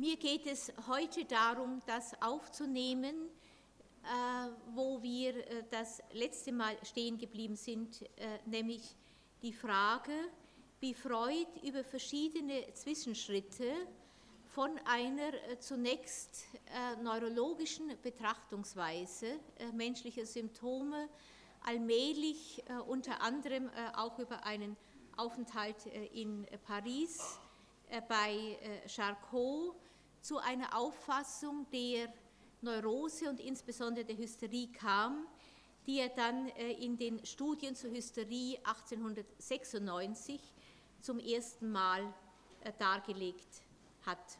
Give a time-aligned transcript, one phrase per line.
[0.00, 3.28] Mir geht es heute darum, das aufzunehmen,
[4.02, 4.06] äh,
[4.74, 8.96] wo wir äh, das letzte Mal stehen geblieben sind, äh, nämlich
[9.42, 10.12] die Frage,
[10.80, 13.70] wie Freud über verschiedene Zwischenschritte
[14.48, 16.46] von einer zunächst
[17.02, 19.38] neurologischen Betrachtungsweise
[19.74, 21.10] menschlicher Symptome
[21.66, 24.78] allmählich unter anderem auch über einen
[25.18, 27.38] Aufenthalt in Paris
[28.08, 28.58] bei
[28.88, 29.76] Charcot
[30.20, 32.12] zu einer Auffassung der
[32.62, 35.26] Neurose und insbesondere der Hysterie kam,
[35.86, 40.40] die er dann äh, in den Studien zur Hysterie 1896
[41.00, 42.02] zum ersten Mal
[42.64, 43.62] äh, dargelegt
[44.04, 44.38] hat.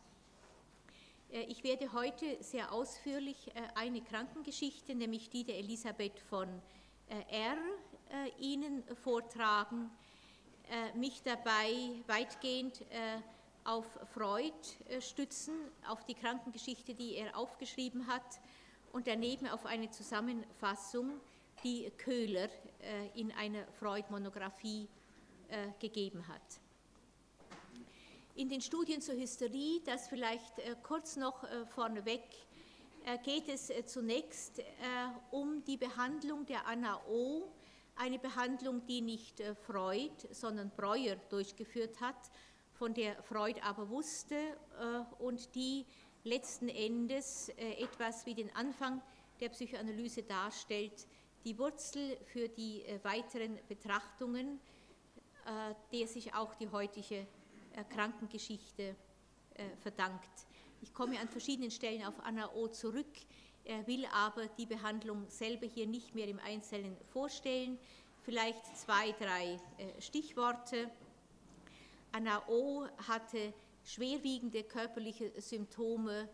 [1.31, 6.49] Äh, ich werde heute sehr ausführlich eine Krankengeschichte, nämlich die der Elisabeth von
[7.09, 7.57] R.,
[8.41, 9.89] Ihnen vortragen,
[10.95, 12.83] mich dabei weitgehend
[13.71, 14.53] auf Freud
[14.89, 15.55] äh, stützen,
[15.87, 18.41] auf die Krankengeschichte, die er aufgeschrieben hat
[18.93, 21.21] und daneben auf eine Zusammenfassung,
[21.63, 22.49] die Köhler
[22.81, 24.89] äh, in einer Freud-Monographie
[25.49, 26.43] äh, gegeben hat.
[28.35, 32.23] In den Studien zur Hysterie, das vielleicht kurz noch vorneweg,
[33.25, 34.63] geht es zunächst
[35.31, 37.51] um die Behandlung der Anna O.,
[37.97, 42.31] eine Behandlung, die nicht Freud, sondern Breuer durchgeführt hat,
[42.81, 45.85] von der Freud aber wusste äh, und die
[46.25, 49.03] letzten Endes äh, etwas wie den Anfang
[49.39, 51.07] der Psychoanalyse darstellt,
[51.45, 54.59] die Wurzel für die äh, weiteren Betrachtungen,
[55.91, 57.27] der sich auch die heutige
[57.89, 58.95] Krankengeschichte
[59.81, 60.47] verdankt.
[60.83, 63.11] Ich komme an verschiedenen Stellen auf Anna O zurück,
[63.87, 67.79] will aber die Behandlung selber hier nicht mehr im Einzelnen vorstellen.
[68.23, 69.59] Vielleicht zwei, drei
[69.99, 70.91] Stichworte.
[72.13, 72.87] Anna O.
[73.07, 73.53] hatte
[73.85, 76.29] schwerwiegende körperliche Symptome,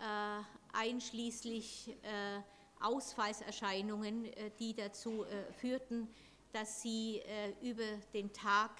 [0.00, 2.40] äh, einschließlich äh,
[2.80, 5.24] Ausfallserscheinungen, äh, die dazu
[5.56, 6.08] führten,
[6.52, 7.20] dass sie
[7.60, 8.70] über den Tag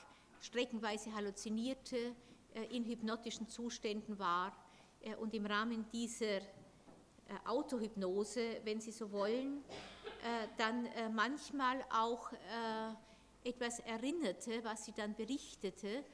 [0.40, 2.14] streckenweise halluzinierte,
[2.70, 4.56] in hypnotischen Zuständen war
[5.20, 6.40] und im Rahmen dieser
[7.44, 9.62] Autohypnose, wenn Sie so wollen,
[10.56, 12.32] dann manchmal auch
[13.48, 16.04] etwas erinnerte, was sie dann berichtete,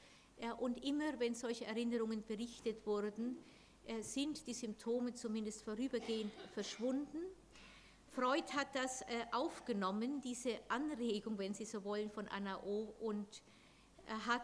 [0.59, 3.39] und immer, wenn solche Erinnerungen berichtet wurden,
[3.87, 7.19] äh, sind die Symptome zumindest vorübergehend verschwunden.
[8.13, 12.95] Freud hat das äh, aufgenommen, diese Anregung, wenn Sie so wollen, von Anna O.
[13.01, 13.43] und
[14.27, 14.43] hat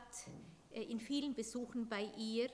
[0.72, 2.50] äh, in vielen Besuchen bei ihr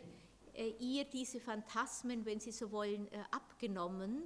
[0.79, 4.23] ihr diese Phantasmen, wenn Sie so wollen, abgenommen.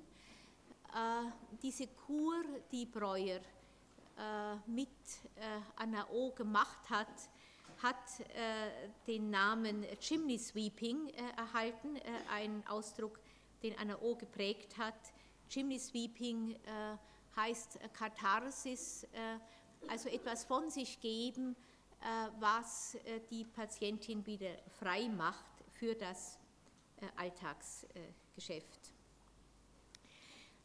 [1.60, 3.40] Diese Kur, die Breuer
[4.66, 4.88] mit
[5.76, 6.30] Anna O.
[6.32, 7.08] gemacht hat,
[7.82, 13.20] hat äh, den Namen Chimney Sweeping äh, erhalten, äh, ein Ausdruck,
[13.62, 14.94] den Anna O geprägt hat.
[15.48, 16.56] Chimney Sweeping
[17.36, 19.06] heißt Katharsis,
[19.88, 21.56] also etwas von sich geben,
[22.38, 22.96] was
[23.30, 26.38] die Patientin wieder frei macht für das
[27.16, 28.94] Alltagsgeschäft.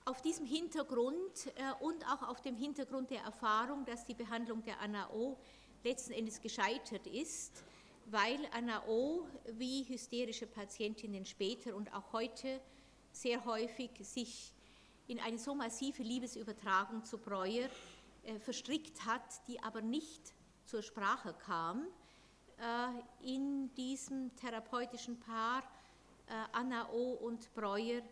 [0.08, 5.10] Auf diesem Hintergrund und auch auf dem Hintergrund der Erfahrung, dass die Behandlung der Anna
[5.10, 5.36] O
[5.84, 7.64] letzten Endes gescheitert ist,
[8.06, 9.26] weil Anna O.
[9.54, 12.62] wie hysterische Patientinnen später und auch heute
[13.12, 14.54] sehr häufig sich
[15.08, 17.68] in eine so massive Liebesübertragung zu Breuer
[18.26, 21.88] äh, verstrickt hat, die aber nicht zur Sprache kam
[22.60, 25.64] äh, in diesem therapeutischen Paar
[26.28, 27.14] äh, Anna O.
[27.14, 28.04] und Breuer, äh,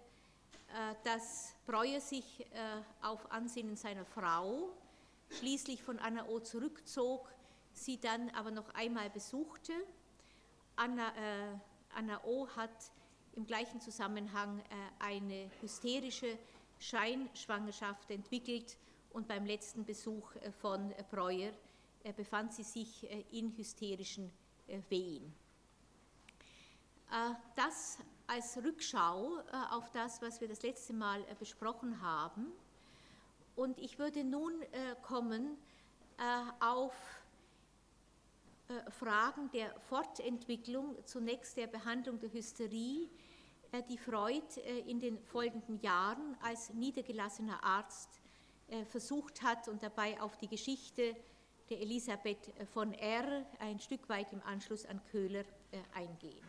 [1.04, 2.46] dass Breuer sich äh,
[3.02, 4.70] auf Ansinnen seiner Frau
[5.30, 6.40] schließlich von Anna O.
[6.40, 7.34] zurückzog
[7.74, 9.74] sie dann aber noch einmal besuchte.
[10.76, 11.58] Anna, äh,
[11.96, 12.48] Anna O.
[12.56, 12.92] hat
[13.36, 14.64] im gleichen Zusammenhang äh,
[15.00, 16.38] eine hysterische
[16.80, 18.78] Scheinschwangerschaft entwickelt
[19.12, 21.52] und beim letzten Besuch äh, von Breuer
[22.04, 24.32] äh, befand sie sich äh, in hysterischen
[24.68, 25.34] äh, Wehen.
[27.56, 29.40] Das als Rückschau
[29.72, 32.52] auf das, was wir das letzte Mal besprochen haben.
[33.56, 34.54] Und ich würde nun
[35.02, 35.58] kommen
[36.60, 36.94] auf
[38.70, 43.10] äh, Fragen der Fortentwicklung, zunächst der Behandlung der Hysterie,
[43.72, 48.20] äh, die Freud äh, in den folgenden Jahren als niedergelassener Arzt
[48.88, 51.16] versucht hat und dabei auf die Geschichte
[51.70, 53.46] der Elisabeth von R.
[53.60, 55.44] ein Stück weit im Anschluss an Köhler
[55.94, 56.42] eingehen.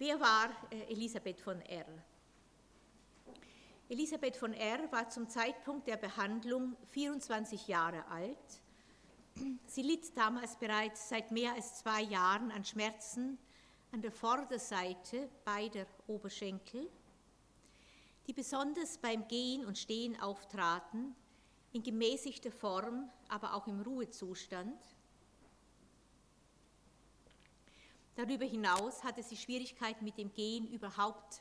[0.00, 0.48] Wer war
[0.88, 1.84] Elisabeth von R.?
[3.90, 4.90] Elisabeth von R.
[4.90, 8.62] war zum Zeitpunkt der Behandlung 24 Jahre alt
[9.66, 13.36] Sie litt damals bereits seit mehr als zwei Jahren an Schmerzen,
[13.92, 16.90] an der Vorderseite beider Oberschenkel,
[18.26, 21.14] die besonders beim Gehen und Stehen auftraten,
[21.72, 24.78] in gemäßigter Form, aber auch im Ruhezustand.
[28.20, 31.40] Darüber hinaus hatte sie Schwierigkeiten mit dem Gehen überhaupt.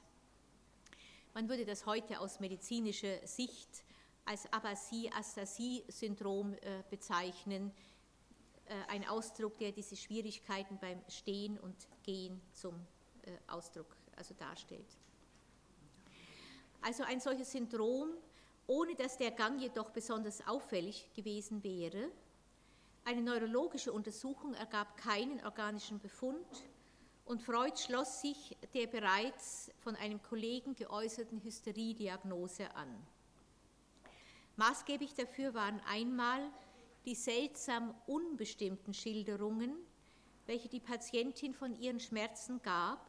[1.34, 3.84] Man würde das heute aus medizinischer Sicht
[4.24, 7.74] als Abasie-Astasie-Syndrom äh, bezeichnen,
[8.66, 12.76] äh, ein Ausdruck, der diese Schwierigkeiten beim Stehen und Gehen zum
[13.24, 14.98] äh, Ausdruck also darstellt.
[16.80, 18.14] Also ein solches Syndrom,
[18.68, 22.10] ohne dass der Gang jedoch besonders auffällig gewesen wäre.
[23.10, 26.46] Eine neurologische Untersuchung ergab keinen organischen Befund
[27.26, 32.96] und Freud schloss sich der bereits von einem Kollegen geäußerten Hysteriediagnose an.
[34.58, 36.52] Maßgeblich dafür waren einmal
[37.04, 39.74] die seltsam unbestimmten Schilderungen,
[40.46, 43.04] welche die Patientin von ihren Schmerzen gab,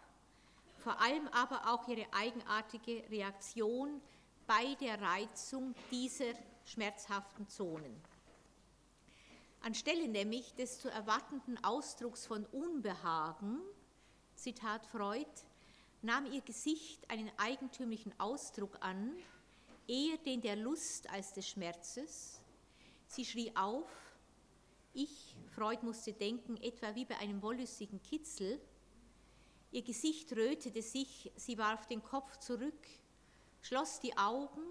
[0.78, 4.00] vor allem aber auch ihre eigenartige Reaktion
[4.46, 6.32] bei der Reizung dieser
[6.64, 8.09] schmerzhaften Zonen.
[9.62, 13.60] Anstelle nämlich des zu erwartenden Ausdrucks von Unbehagen,
[14.34, 15.28] Zitat Freud,
[16.00, 19.14] nahm ihr Gesicht einen eigentümlichen Ausdruck an,
[19.86, 22.40] eher den der Lust als des Schmerzes.
[23.06, 23.90] Sie schrie auf,
[24.94, 28.58] ich, Freud musste denken, etwa wie bei einem wollüstigen Kitzel.
[29.72, 32.86] Ihr Gesicht rötete sich, sie warf den Kopf zurück,
[33.60, 34.62] schloss die Augen,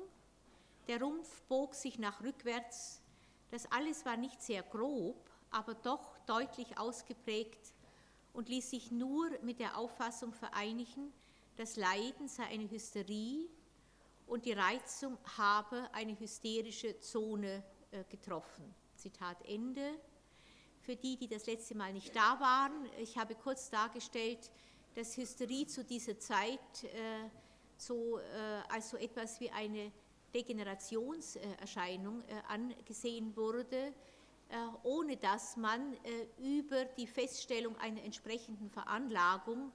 [0.87, 3.03] der Rumpf bog sich nach rückwärts.
[3.51, 7.73] Das alles war nicht sehr grob, aber doch deutlich ausgeprägt
[8.33, 11.11] und ließ sich nur mit der Auffassung vereinigen,
[11.57, 13.49] das Leiden sei eine Hysterie
[14.27, 18.73] und die Reizung habe eine hysterische Zone äh, getroffen.
[18.95, 19.99] Zitat Ende.
[20.81, 24.51] Für die, die das letzte Mal nicht da waren, ich habe kurz dargestellt,
[24.95, 27.29] dass Hysterie zu dieser Zeit äh,
[27.77, 28.23] so, äh,
[28.69, 29.91] als so etwas wie eine
[30.33, 33.93] Degenerationserscheinung angesehen wurde
[34.49, 39.71] äh, ohne dass man äh, über die Feststellung einer entsprechenden Veranlagung,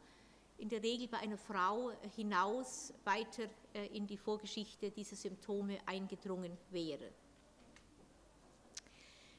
[0.59, 6.59] in der Regel bei einer Frau, hinaus weiter äh, in die Vorgeschichte dieser Symptome eingedrungen
[6.71, 7.12] wäre.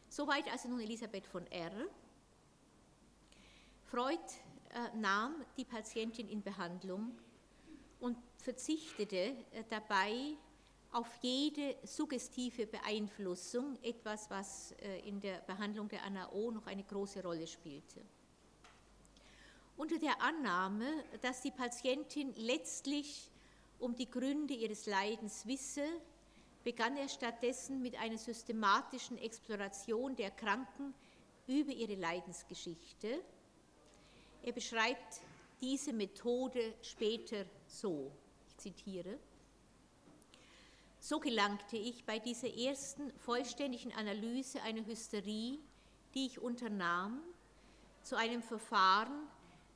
[0.08, 1.72] Soweit also nun Elisabeth von R.
[3.84, 4.20] Freud
[4.96, 7.18] nahm die Patientin in Behandlung
[8.00, 9.36] und verzichtete
[9.70, 10.38] dabei
[10.96, 17.22] auf jede suggestive Beeinflussung, etwas, was äh, in der Behandlung der ANAO noch eine große
[17.22, 18.00] Rolle spielte.
[19.76, 20.88] Unter der Annahme,
[21.22, 23.30] dass die Patientin letztlich
[23.78, 25.86] um die Gründe ihres Leidens wisse,
[26.64, 30.94] begann er stattdessen mit einer systematischen Exploration der Kranken
[31.46, 33.22] über ihre Leidensgeschichte.
[34.44, 35.20] Er beschreibt
[35.60, 38.14] diese Methode später so,
[38.48, 39.20] ich zitiere,
[41.08, 45.60] so gelangte ich bei dieser ersten vollständigen Analyse einer Hysterie,
[46.16, 47.22] die ich unternahm,
[48.02, 49.28] zu einem Verfahren,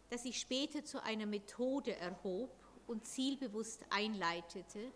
[0.09, 2.49] das ich später zu einer Methode erhob
[2.87, 4.91] und zielbewusst einleitete,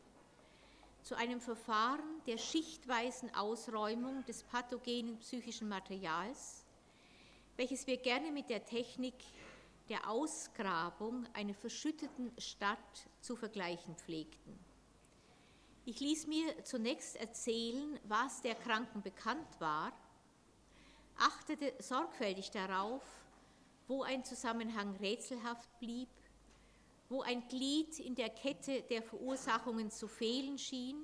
[1.03, 6.65] zu einem Verfahren der schichtweisen Ausräumung des pathogenen psychischen Materials,
[7.57, 9.13] welches wir gerne mit der Technik
[9.88, 14.72] der Ausgrabung einer verschütteten Stadt zu vergleichen pflegten.
[15.85, 19.92] Ich ließ mir zunächst erzählen, was der Kranken bekannt war,
[21.18, 23.02] achtete sorgfältig darauf,
[23.90, 26.07] wo ein Zusammenhang rätselhaft blieb,
[27.09, 31.04] wo ein Glied in der Kette der Verursachungen zu fehlen schien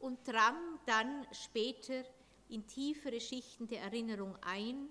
[0.00, 0.56] und drang
[0.86, 2.02] dann später
[2.48, 4.88] in tiefere Schichten der Erinnerung ein,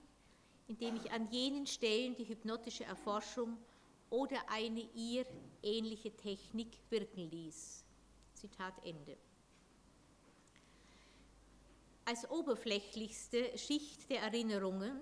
[0.70, 3.58] indem ich an jenen Stellen die hypnotische Erforschung
[4.10, 5.26] oder eine ihr
[5.62, 7.84] ähnliche Technik wirken ließ.
[8.38, 9.18] Zitat Ende.
[12.06, 15.02] Als oberflächlichste Schicht der Erinnerungen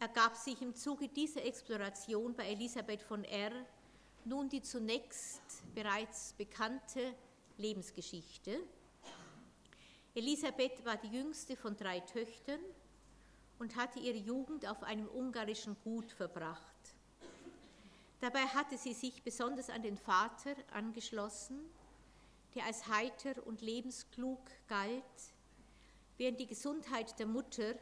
[0.00, 3.52] ergab sich im Zuge dieser Exploration bei Elisabeth von R.
[4.24, 7.14] nun die zunächst bereits bekannte
[7.58, 8.60] Lebensgeschichte.
[10.14, 12.60] Elisabeth war die jüngste von drei Töchtern
[13.58, 16.96] und hatte ihre Jugend auf einem ungarischen Gut verbracht.
[18.20, 21.60] Dabei hatte sie sich besonders an den Vater angeschlossen
[22.54, 25.02] der als heiter und lebensklug galt,
[26.16, 27.74] während die Gesundheit der Mutter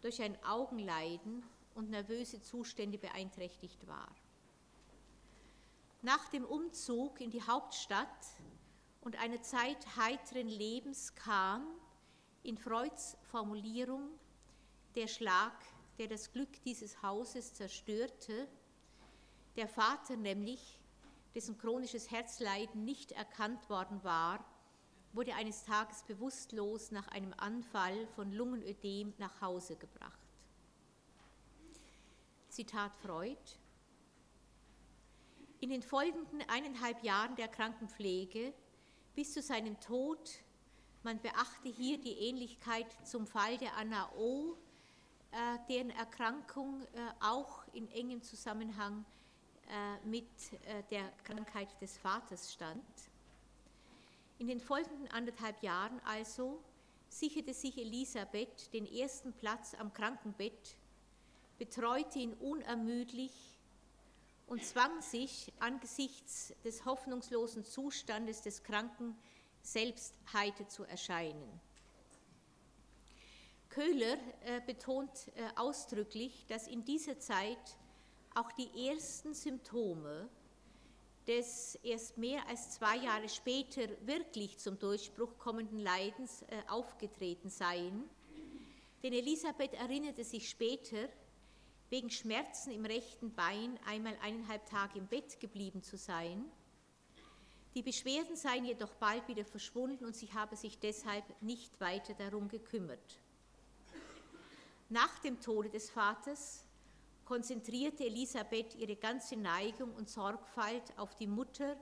[0.00, 4.14] durch ein Augenleiden und nervöse Zustände beeinträchtigt war.
[6.02, 8.26] Nach dem Umzug in die Hauptstadt
[9.00, 11.66] und einer Zeit heiteren Lebens kam,
[12.42, 14.10] in Freuds Formulierung,
[14.96, 15.52] der Schlag,
[15.98, 18.48] der das Glück dieses Hauses zerstörte,
[19.56, 20.80] Der Vater nämlich,
[21.34, 24.44] dessen chronisches Herzleiden nicht erkannt worden war,
[25.12, 30.18] wurde eines Tages bewusstlos nach einem Anfall von Lungenödem nach Hause gebracht.
[32.48, 33.38] Zitat Freud.
[35.60, 38.52] In den folgenden eineinhalb Jahren der Krankenpflege
[39.14, 40.42] bis zu seinem Tod,
[41.02, 44.56] man beachte hier die Ähnlichkeit zum Fall der Anna O.,
[45.30, 46.86] äh, deren Erkrankung äh,
[47.20, 49.21] auch in engem Zusammenhang äh,
[50.04, 50.28] mit
[50.90, 52.84] der Krankheit des Vaters stand.
[54.38, 56.62] In den folgenden anderthalb Jahren also
[57.08, 60.76] sicherte sich Elisabeth den ersten Platz am Krankenbett,
[61.58, 63.32] betreute ihn unermüdlich
[64.46, 69.16] und zwang sich angesichts des hoffnungslosen Zustandes des Kranken
[69.62, 71.60] selbst heiter zu erscheinen.
[73.68, 77.78] Köhler äh, betont äh, ausdrücklich, dass in dieser Zeit
[78.34, 80.28] auch die ersten Symptome
[81.26, 88.08] des erst mehr als zwei Jahre später wirklich zum Durchbruch kommenden Leidens äh, aufgetreten seien.
[89.02, 91.08] Denn Elisabeth erinnerte sich später,
[91.90, 96.44] wegen Schmerzen im rechten Bein einmal eineinhalb Tage im Bett geblieben zu sein.
[97.74, 102.48] Die Beschwerden seien jedoch bald wieder verschwunden und sie habe sich deshalb nicht weiter darum
[102.48, 103.18] gekümmert.
[104.88, 106.64] Nach dem Tode des Vaters
[107.24, 111.76] konzentrierte Elisabeth ihre ganze Neigung und Sorgfalt auf die Mutter,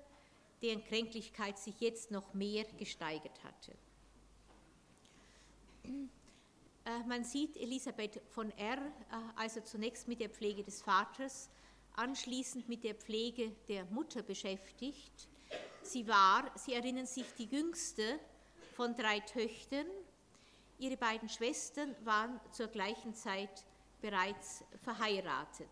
[0.62, 3.72] deren Kränklichkeit sich jetzt noch mehr gesteigert hatte.
[6.84, 8.82] Äh, man sieht Elisabeth von R., äh,
[9.36, 11.48] also zunächst mit der Pflege des Vaters,
[11.96, 15.28] anschließend mit der Pflege der Mutter beschäftigt.
[15.82, 18.18] Sie war, Sie erinnern sich, die jüngste
[18.74, 19.86] von drei Töchtern.
[20.78, 23.64] Ihre beiden Schwestern waren zur gleichen Zeit
[24.00, 25.70] bereits verheiratet.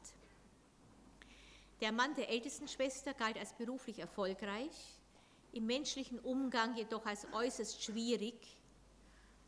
[1.80, 4.98] Der Mann der ältesten Schwester galt als beruflich erfolgreich,
[5.52, 8.34] im menschlichen Umgang jedoch als äußerst schwierig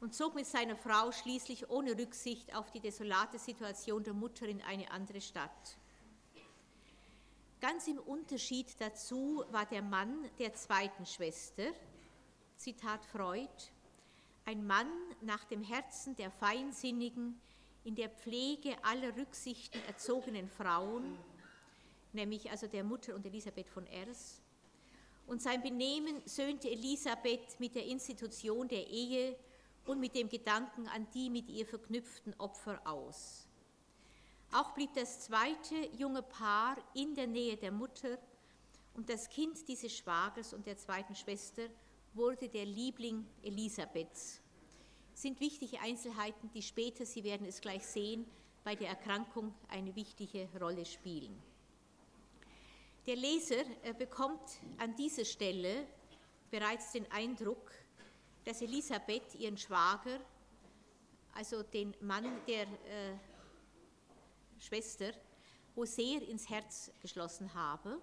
[0.01, 4.63] und zog mit seiner Frau schließlich ohne Rücksicht auf die desolate Situation der Mutter in
[4.63, 5.77] eine andere Stadt.
[7.61, 11.65] Ganz im Unterschied dazu war der Mann der zweiten Schwester,
[12.57, 13.51] Zitat Freud,
[14.47, 14.89] ein Mann
[15.21, 17.39] nach dem Herzen der feinsinnigen,
[17.85, 21.19] in der Pflege aller Rücksichten erzogenen Frauen,
[22.13, 24.41] nämlich also der Mutter und Elisabeth von Ers.
[25.27, 29.37] Und sein Benehmen söhnte Elisabeth mit der Institution der Ehe
[29.87, 33.47] und mit dem Gedanken an die mit ihr verknüpften Opfer aus.
[34.53, 38.19] Auch blieb das zweite junge Paar in der Nähe der Mutter
[38.95, 41.63] und das Kind dieses Schwagers und der zweiten Schwester
[42.13, 44.41] wurde der Liebling Elisabeths
[45.21, 48.25] sind wichtige Einzelheiten, die später, Sie werden es gleich sehen,
[48.65, 51.37] bei der Erkrankung eine wichtige Rolle spielen.
[53.07, 55.87] Der Leser äh, bekommt an dieser Stelle
[56.51, 57.71] bereits den Eindruck,
[58.45, 60.21] dass Elisabeth ihren Schwager,
[61.35, 63.17] also den Mann der äh,
[64.59, 65.13] Schwester,
[65.83, 67.99] sehr ins Herz geschlossen habe.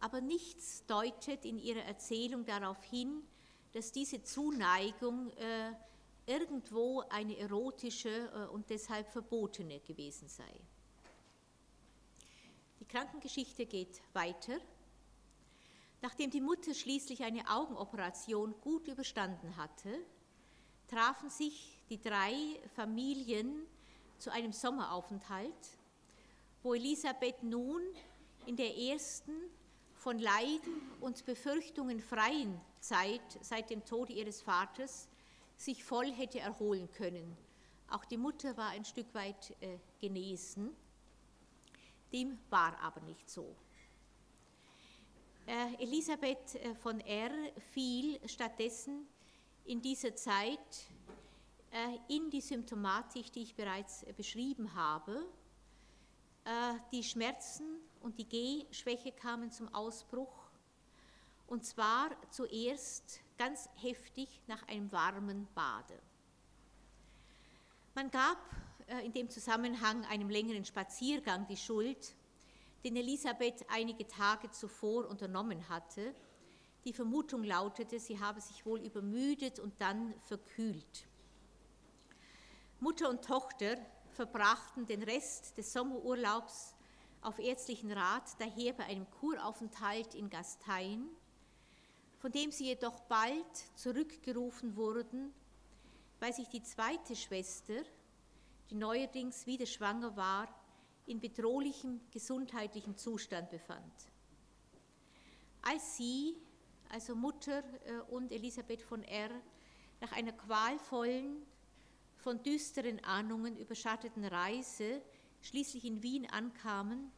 [0.00, 3.22] Aber nichts deutet in ihrer Erzählung darauf hin,
[3.72, 5.72] dass diese Zuneigung äh,
[6.26, 10.60] irgendwo eine erotische äh, und deshalb verbotene gewesen sei.
[12.80, 14.58] Die Krankengeschichte geht weiter.
[16.02, 19.98] Nachdem die Mutter schließlich eine Augenoperation gut überstanden hatte,
[20.88, 22.34] trafen sich die drei
[22.74, 23.66] Familien
[24.18, 25.78] zu einem Sommeraufenthalt,
[26.62, 27.82] wo Elisabeth nun
[28.46, 29.32] in der ersten
[29.94, 35.08] von Leiden und Befürchtungen freien Zeit seit dem Tode ihres Vaters
[35.56, 37.36] sich voll hätte erholen können.
[37.88, 40.74] Auch die Mutter war ein Stück weit äh, genesen.
[42.12, 43.54] Dem war aber nicht so.
[45.46, 47.30] Äh, Elisabeth äh, von R.
[47.72, 49.06] fiel stattdessen
[49.64, 50.58] in dieser Zeit
[51.70, 55.24] äh, in die Symptomatik, die ich bereits äh, beschrieben habe.
[56.92, 60.48] Die Schmerzen und die Gehschwäche kamen zum Ausbruch.
[61.48, 65.98] Und zwar zuerst ganz heftig nach einem warmen Bade.
[67.94, 68.38] Man gab
[68.88, 72.14] äh, in dem Zusammenhang einem längeren Spaziergang die Schuld,
[72.84, 76.14] den Elisabeth einige Tage zuvor unternommen hatte.
[76.84, 81.06] Die Vermutung lautete, sie habe sich wohl übermüdet und dann verkühlt.
[82.78, 83.76] Mutter und Tochter
[84.10, 86.74] verbrachten den Rest des Sommerurlaubs
[87.22, 91.08] auf ärztlichen Rat daher bei einem Kuraufenthalt in Gastein
[92.18, 95.32] von dem sie jedoch bald zurückgerufen wurden,
[96.20, 97.82] weil sich die zweite Schwester,
[98.70, 100.48] die neuerdings wieder schwanger war,
[101.06, 103.92] in bedrohlichem gesundheitlichen Zustand befand.
[105.62, 106.36] Als sie,
[106.88, 109.30] also Mutter äh, und Elisabeth von R.,
[110.00, 111.42] nach einer qualvollen,
[112.16, 115.00] von düsteren Ahnungen überschatteten Reise
[115.42, 117.12] schließlich in Wien ankamen,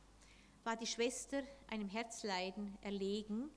[0.64, 3.50] war die Schwester einem Herzleiden erlegen,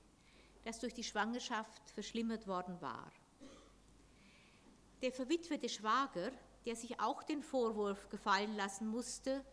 [0.64, 3.10] das durch die Schwangerschaft verschlimmert worden war.
[5.02, 6.30] Der verwitwete Schwager,
[6.64, 9.44] der sich auch den Vorwurf gefallen lassen musste,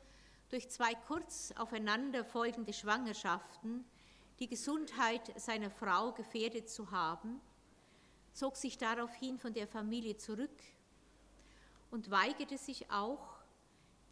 [0.50, 3.86] durch zwei kurz aufeinander folgende Schwangerschaften
[4.40, 7.42] die Gesundheit seiner Frau gefährdet zu haben,
[8.34, 10.58] zog sich daraufhin von der Familie zurück
[11.92, 13.40] und weigerte sich auch,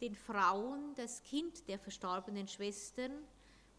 [0.00, 3.12] den Frauen das Kind der verstorbenen Schwestern,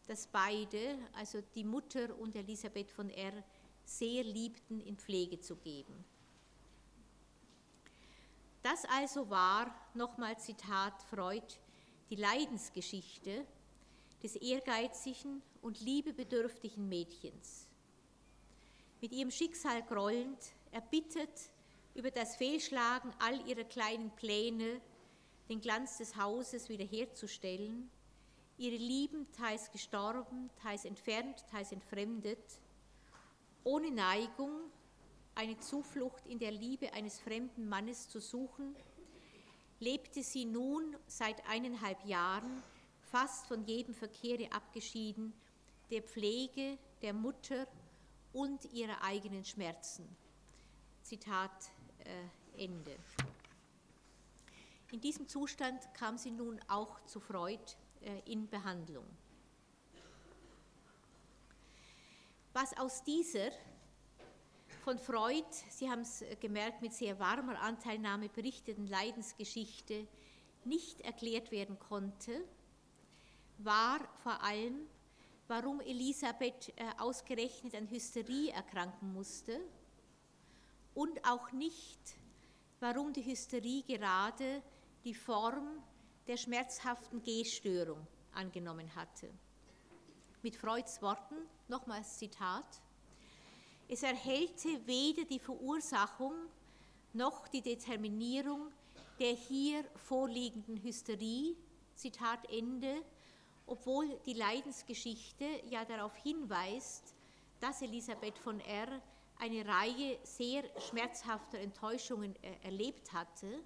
[0.10, 3.44] das beide, also die Mutter und Elisabeth von R.,
[3.86, 6.04] sehr liebten, in Pflege zu geben.
[8.64, 11.46] Das also war, nochmal Zitat Freud,
[12.10, 13.46] die Leidensgeschichte
[14.22, 17.68] des ehrgeizigen und liebebedürftigen Mädchens.
[19.02, 20.40] Mit ihrem Schicksal grollend,
[20.72, 21.52] erbittert
[21.94, 24.82] über das Fehlschlagen all ihrer kleinen Pläne,
[25.50, 27.90] den Glanz des Hauses wiederherzustellen,
[28.60, 32.60] ihre Lieben teils gestorben, teils entfernt, teils entfremdet,
[33.64, 34.52] ohne Neigung
[35.34, 38.76] eine Zuflucht in der Liebe eines fremden Mannes zu suchen,
[39.80, 42.62] lebte sie nun seit eineinhalb Jahren
[43.00, 45.34] fast von jedem Verkehre abgeschieden,
[45.90, 47.66] der Pflege, der Mutter
[48.34, 50.06] und ihrer eigenen Schmerzen.
[51.02, 52.96] Zitat äh, Ende.
[54.92, 57.64] In diesem Zustand kam sie nun auch zu Freud
[58.26, 59.06] in Behandlung.
[62.54, 63.52] Was aus dieser
[64.84, 70.08] von Freud, Sie haben es gemerkt, mit sehr warmer Anteilnahme berichteten Leidensgeschichte
[70.66, 72.44] nicht erklärt werden konnte,
[73.60, 74.88] war vor allem,
[75.48, 79.60] warum Elisabeth äh, ausgerechnet an Hysterie erkranken musste
[80.94, 82.00] und auch nicht,
[82.80, 84.62] warum die Hysterie gerade
[85.04, 85.84] die Form
[86.30, 89.28] der schmerzhaften Gehstörung angenommen hatte.
[90.44, 91.36] Mit Freuds Worten,
[91.68, 92.84] nochmals Zitat,
[93.88, 96.36] es erhellte weder die Verursachung
[97.14, 98.72] noch die Determinierung
[99.20, 101.58] der hier vorliegenden Hysterie,
[101.96, 103.02] Zitat Ende,
[103.66, 107.16] obwohl die Leidensgeschichte ja darauf hinweist,
[107.60, 109.02] dass Elisabeth von R.
[109.40, 113.64] eine Reihe sehr schmerzhafter Enttäuschungen äh, erlebt hatte.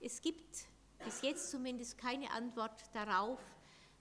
[0.00, 0.68] Es gibt
[1.04, 3.38] bis jetzt zumindest keine Antwort darauf,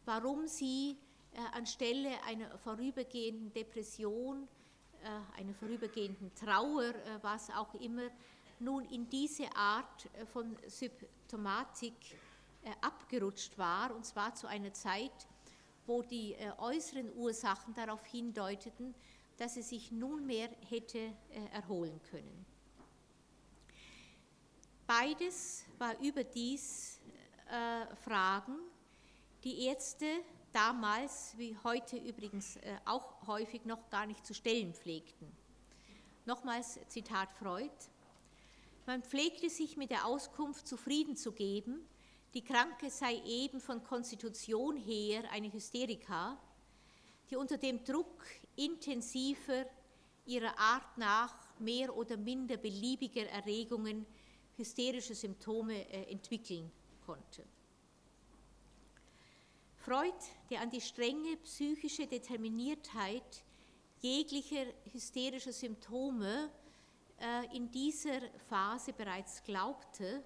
[0.06, 0.98] warum sie
[1.38, 4.48] äh, anstelle einer vorübergehenden Depression
[5.04, 8.10] äh, einer vorübergehenden Trauer, äh, was auch immer,
[8.60, 11.94] nun in diese Art von Symptomatik
[12.82, 15.28] abgerutscht war, und zwar zu einer Zeit,
[15.86, 18.96] wo die äußeren Ursachen darauf hindeuteten,
[19.38, 21.14] dass sie sich nunmehr hätte
[21.52, 22.47] erholen können.
[24.88, 27.02] Beides war überdies
[28.06, 28.56] Fragen,
[29.44, 30.06] die Ärzte
[30.54, 35.30] damals, wie heute übrigens äh, auch häufig noch gar nicht zu stellen pflegten.
[36.26, 37.70] Nochmals Zitat Freud.
[38.86, 41.86] Man pflegte sich mit der Auskunft zufrieden zu geben,
[42.34, 46.38] die Kranke sei eben von Konstitution her eine Hysterika,
[47.30, 48.24] die unter dem Druck
[48.56, 49.66] intensiver,
[50.26, 54.06] ihrer Art nach mehr oder minder beliebiger Erregungen
[54.58, 56.72] hysterische Symptome äh, entwickeln
[57.06, 57.44] konnte.
[59.78, 60.18] Freud,
[60.50, 63.44] der an die strenge psychische Determiniertheit
[64.00, 66.52] jeglicher hysterischer Symptome
[67.20, 70.24] äh, in dieser Phase bereits glaubte,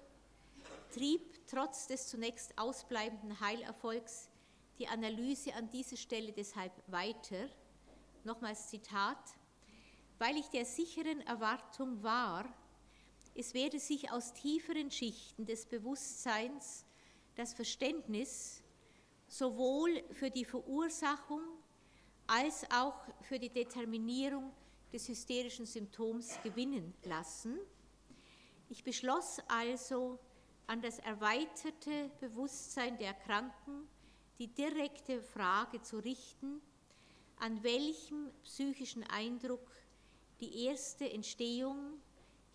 [0.92, 4.28] trieb trotz des zunächst ausbleibenden Heilerfolgs
[4.78, 7.48] die Analyse an dieser Stelle deshalb weiter.
[8.24, 9.18] Nochmals Zitat,
[10.18, 12.44] weil ich der sicheren Erwartung war,
[13.34, 16.84] es werde sich aus tieferen Schichten des Bewusstseins
[17.34, 18.62] das Verständnis
[19.26, 21.40] sowohl für die Verursachung
[22.26, 24.52] als auch für die Determinierung
[24.92, 27.58] des hysterischen Symptoms gewinnen lassen.
[28.68, 30.18] Ich beschloss also,
[30.66, 33.88] an das erweiterte Bewusstsein der Kranken
[34.38, 36.60] die direkte Frage zu richten,
[37.36, 39.66] an welchem psychischen Eindruck
[40.40, 42.00] die erste Entstehung,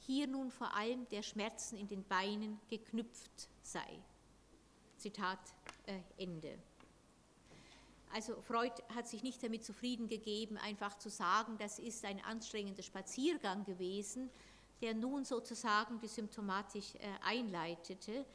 [0.08, 4.00] hier nun vor allem der Schmerzen in den Beinen, geknüpft sei.
[4.98, 5.40] Zitat
[5.86, 6.58] äh, Ende.
[8.14, 12.82] Also Freud hat sich nicht damit zufrieden gegeben, einfach zu sagen, das ist ein anstrengender
[12.84, 14.30] Spaziergang gewesen,
[14.82, 18.26] der nun sozusagen die Symptomatik äh, einleitete.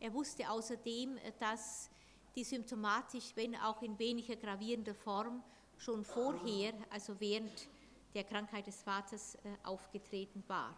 [0.00, 1.90] Er wusste außerdem, äh, dass
[2.34, 5.44] die symptomatisch, wenn auch in weniger gravierender Form,
[5.78, 7.68] schon vorher, also während
[8.14, 10.76] der Krankheit des Vaters, äh, aufgetreten war.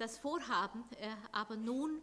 [0.00, 2.00] Das Vorhaben äh, aber nun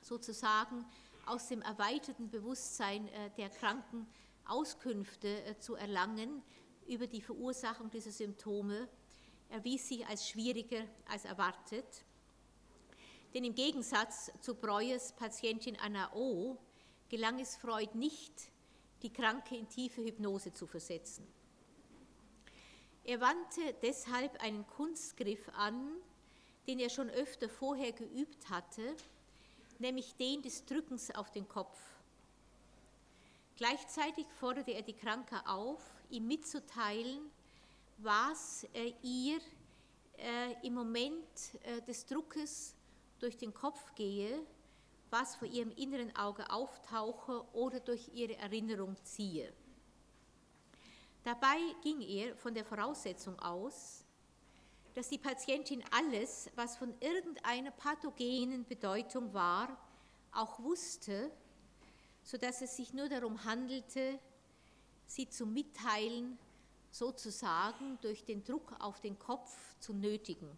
[0.00, 0.86] sozusagen
[1.26, 4.06] aus dem erweiterten Bewusstsein äh, der Kranken
[4.46, 6.42] Auskünfte zu erlangen
[6.86, 8.88] über die Verursachung dieser Symptome,
[9.50, 11.84] erwies sich als schwieriger als erwartet.
[13.34, 16.56] Denn im Gegensatz zu Breuers Patientin Anna O.
[17.10, 18.32] gelang es Freud nicht,
[19.02, 21.30] die Kranke in tiefe Hypnose zu versetzen.
[23.04, 25.92] Er wandte deshalb einen Kunstgriff an,
[26.66, 28.96] den er schon öfter vorher geübt hatte,
[29.78, 31.78] nämlich den des Drückens auf den Kopf.
[33.56, 37.30] Gleichzeitig forderte er die Kranke auf, ihm mitzuteilen,
[37.98, 39.38] was äh, ihr
[40.18, 41.24] äh, im Moment
[41.62, 42.74] äh, des Druckes
[43.18, 44.44] durch den Kopf gehe,
[45.10, 49.52] was vor ihrem inneren Auge auftauche oder durch ihre Erinnerung ziehe.
[51.22, 54.01] Dabei ging er von der Voraussetzung aus,
[54.94, 59.76] dass die Patientin alles, was von irgendeiner pathogenen Bedeutung war,
[60.32, 61.30] auch wusste,
[62.22, 64.18] sodass es sich nur darum handelte,
[65.06, 66.38] sie zu mitteilen,
[66.90, 69.50] sozusagen durch den Druck auf den Kopf
[69.80, 70.48] zu nötigen.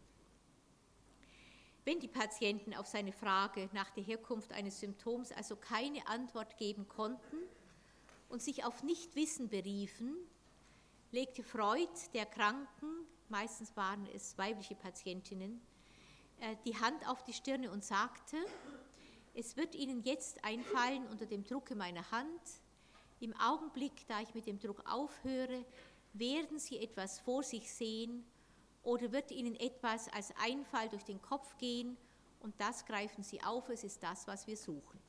[1.84, 6.88] Wenn die Patienten auf seine Frage nach der Herkunft eines Symptoms also keine Antwort geben
[6.88, 7.36] konnten
[8.28, 10.16] und sich auf Nichtwissen beriefen,
[11.12, 15.60] legte Freud der Kranken, meistens waren es weibliche Patientinnen,
[16.38, 18.36] äh, die Hand auf die Stirne und sagte,
[19.34, 22.40] es wird Ihnen jetzt einfallen unter dem Drucke meiner Hand,
[23.18, 25.64] im Augenblick, da ich mit dem Druck aufhöre,
[26.12, 28.24] werden Sie etwas vor sich sehen
[28.84, 31.96] oder wird Ihnen etwas als Einfall durch den Kopf gehen
[32.38, 35.00] und das greifen Sie auf, es ist das, was wir suchen.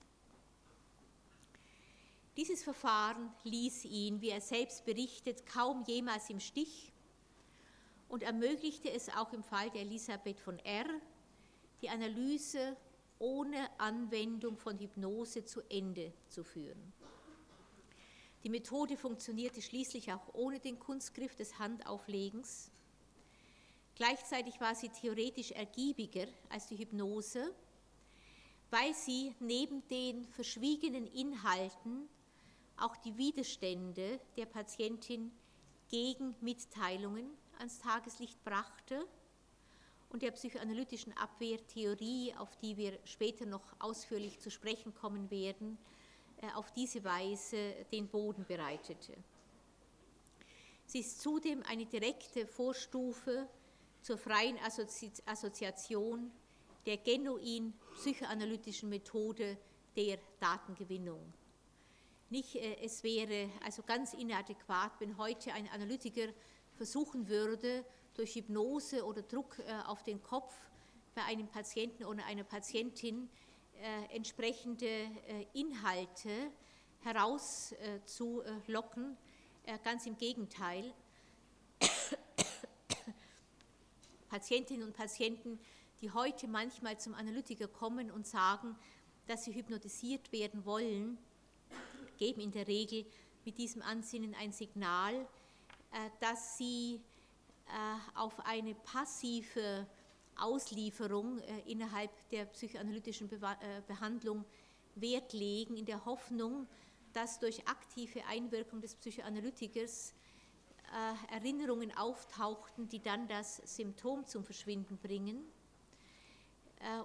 [2.38, 6.92] Dieses Verfahren ließ ihn, wie er selbst berichtet, kaum jemals im Stich
[8.10, 10.86] und ermöglichte es auch im Fall der Elisabeth von R.,
[11.82, 12.78] die Analyse
[13.20, 16.94] ohne Anwendung von Hypnose zu Ende zu führen.
[18.44, 22.72] Die Methode funktionierte schließlich auch ohne den Kunstgriff des Handauflegens.
[23.96, 27.56] Gleichzeitig war sie theoretisch ergiebiger als die Hypnose,
[28.70, 32.08] weil sie neben den verschwiegenen Inhalten
[32.78, 35.32] auch die Widerstände der Patientin
[35.90, 39.06] gegen Mitteilungen ans Tageslicht brachte
[40.10, 45.78] und der psychoanalytischen Abwehrtheorie, auf die wir später noch ausführlich zu sprechen kommen werden,
[46.38, 49.16] äh, auf diese Weise den Boden bereitete.
[50.86, 53.48] Sie ist zudem eine direkte Vorstufe
[54.02, 56.32] zur freien Assoziation
[56.86, 59.58] der genuin psychoanalytischen Methode
[59.96, 61.34] der Datengewinnung.
[62.30, 66.28] Nicht, äh, es wäre also ganz inadäquat, wenn heute ein Analytiker
[66.76, 67.84] versuchen würde,
[68.16, 70.54] durch Hypnose oder Druck äh, auf den Kopf
[71.14, 73.30] bei einem Patienten oder einer Patientin
[73.82, 76.52] äh, entsprechende äh, Inhalte
[77.02, 79.18] herauszulocken.
[79.84, 80.94] Ganz im Gegenteil.
[84.30, 85.60] Patientinnen und Patienten,
[86.02, 88.78] die heute manchmal zum Analytiker kommen und sagen,
[89.26, 91.18] dass sie hypnotisiert werden wollen,
[92.18, 93.08] geben in der Regel
[93.44, 95.28] mit diesem Ansinnen ein Signal,
[96.20, 97.02] dass sie
[98.14, 99.88] auf eine passive
[100.38, 104.46] Auslieferung äh, innerhalb der psychoanalytischen äh, Behandlung
[104.96, 106.68] Wert legen, in der Hoffnung,
[107.14, 110.14] dass durch aktive Einwirkung des Psychoanalytikers
[110.94, 115.44] äh, Erinnerungen auftauchten, die dann das Symptom zum Verschwinden bringen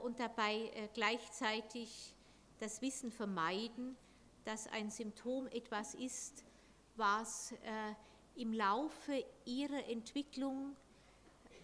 [0.03, 2.15] und dabei gleichzeitig
[2.59, 3.97] das Wissen vermeiden,
[4.45, 6.45] dass ein Symptom etwas ist,
[6.97, 7.55] was
[8.41, 10.75] im Laufe ihrer Entwicklung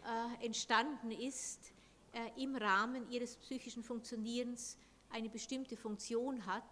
[0.04, 1.72] äh, entstanden ist,
[2.12, 4.76] äh, im Rahmen ihres psychischen Funktionierens
[5.08, 6.62] eine bestimmte Funktion hat,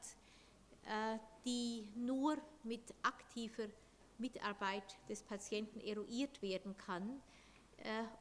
[0.84, 3.64] äh, die nur mit aktiver
[4.18, 7.20] Mitarbeit des Patienten eruiert werden kann,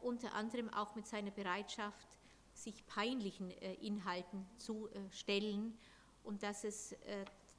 [0.01, 2.07] unter anderem auch mit seiner Bereitschaft,
[2.53, 5.77] sich peinlichen Inhalten zu stellen
[6.23, 6.95] und dass es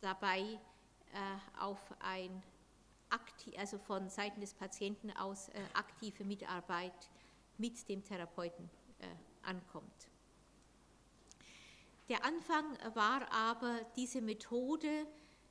[0.00, 0.58] dabei
[1.56, 2.42] auf ein
[3.56, 7.08] also von Seiten des Patienten aus aktive Mitarbeit
[7.58, 9.06] mit dem Therapeuten äh,
[9.42, 10.08] ankommt.
[12.08, 12.64] Der Anfang
[12.94, 15.06] war aber diese Methode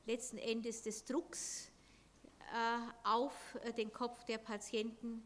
[0.05, 1.71] letzten Endes des Drucks
[2.53, 5.23] äh, auf äh, den Kopf der Patienten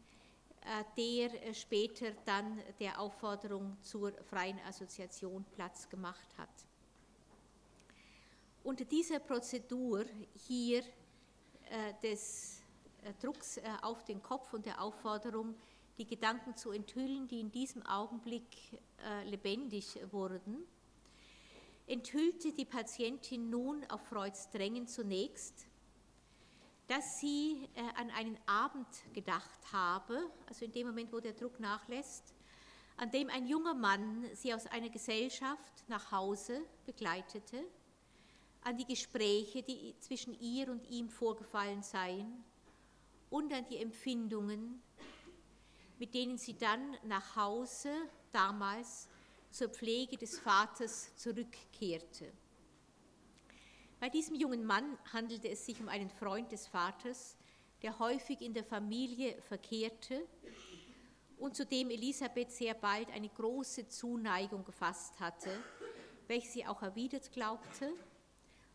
[0.98, 6.50] der später dann der Aufforderung zur freien Assoziation Platz gemacht hat.
[8.64, 10.82] Unter dieser Prozedur hier
[12.02, 12.62] des
[13.20, 15.54] Drucks auf den Kopf und der Aufforderung,
[15.98, 18.80] die Gedanken zu enthüllen, die in diesem Augenblick
[19.24, 20.66] lebendig wurden,
[21.88, 25.66] enthüllte die Patientin nun auf Freuds Drängen zunächst,
[26.86, 31.60] dass sie äh, an einen Abend gedacht habe, also in dem Moment, wo der Druck
[31.60, 32.34] nachlässt,
[32.96, 37.64] an dem ein junger Mann sie aus einer Gesellschaft nach Hause begleitete,
[38.62, 42.44] an die Gespräche, die zwischen ihr und ihm vorgefallen seien
[43.30, 44.82] und an die Empfindungen,
[45.98, 47.90] mit denen sie dann nach Hause
[48.32, 49.08] damals
[49.50, 52.32] zur Pflege des Vaters zurückkehrte.
[54.00, 57.36] Bei diesem jungen Mann handelte es sich um einen Freund des Vaters,
[57.82, 60.26] der häufig in der Familie verkehrte
[61.38, 65.50] und zu dem Elisabeth sehr bald eine große Zuneigung gefasst hatte,
[66.26, 67.92] welche sie auch erwidert glaubte,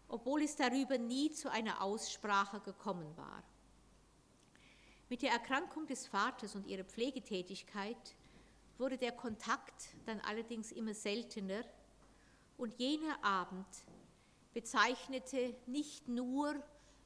[0.08, 3.44] obwohl es darüber nie zu einer Aussprache gekommen war.
[5.10, 8.16] Mit der Erkrankung des Vaters und ihrer Pflegetätigkeit
[8.78, 11.64] wurde der Kontakt dann allerdings immer seltener
[12.58, 13.68] und jener Abend
[14.54, 16.56] bezeichnete nicht nur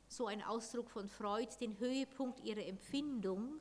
[0.08, 3.60] so ein Ausdruck von Freud den Höhepunkt ihrer Empfindung,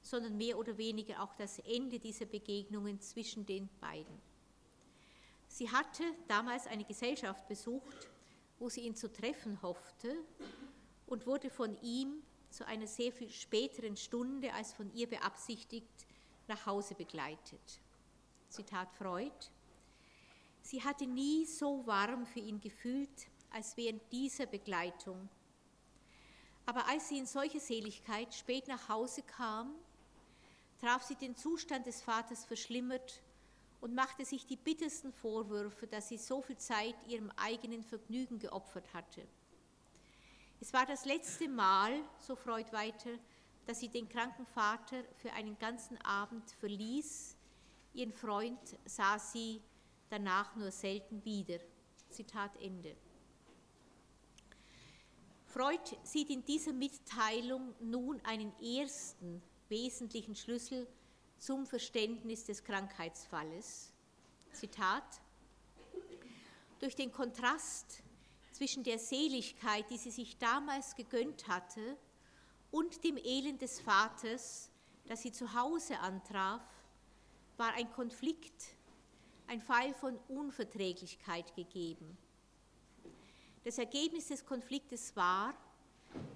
[0.00, 4.20] sondern mehr oder weniger auch das Ende dieser Begegnungen zwischen den beiden.
[5.46, 8.08] Sie hatte damals eine Gesellschaft besucht,
[8.62, 10.16] wo sie ihn zu treffen hoffte
[11.06, 16.06] und wurde von ihm zu einer sehr viel späteren Stunde als von ihr beabsichtigt
[16.46, 17.80] nach Hause begleitet.
[18.48, 19.34] Zitat Freud.
[20.60, 25.28] Sie hatte nie so warm für ihn gefühlt als während dieser Begleitung.
[26.64, 29.74] Aber als sie in solche Seligkeit spät nach Hause kam,
[30.78, 33.22] traf sie den Zustand des Vaters verschlimmert
[33.82, 38.94] und machte sich die bittersten Vorwürfe, dass sie so viel Zeit ihrem eigenen Vergnügen geopfert
[38.94, 39.26] hatte.
[40.60, 43.10] Es war das letzte Mal, so Freud weiter,
[43.66, 47.36] dass sie den kranken Vater für einen ganzen Abend verließ.
[47.92, 49.60] Ihren Freund sah sie
[50.10, 51.58] danach nur selten wieder.
[52.08, 52.96] Zitat Ende.
[55.46, 60.86] Freud sieht in dieser Mitteilung nun einen ersten wesentlichen Schlüssel
[61.42, 63.92] zum Verständnis des Krankheitsfalles.
[64.52, 65.02] Zitat.
[66.78, 68.04] Durch den Kontrast
[68.52, 71.96] zwischen der Seligkeit, die sie sich damals gegönnt hatte,
[72.70, 74.70] und dem Elend des Vaters,
[75.06, 76.62] das sie zu Hause antraf,
[77.56, 78.76] war ein Konflikt,
[79.48, 82.16] ein Fall von Unverträglichkeit gegeben.
[83.64, 85.54] Das Ergebnis des Konfliktes war,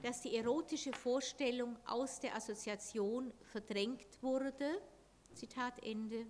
[0.02, 4.80] dass die erotische Vorstellung aus der Assoziation verdrängt wurde,
[5.36, 6.26] Zitat Ende.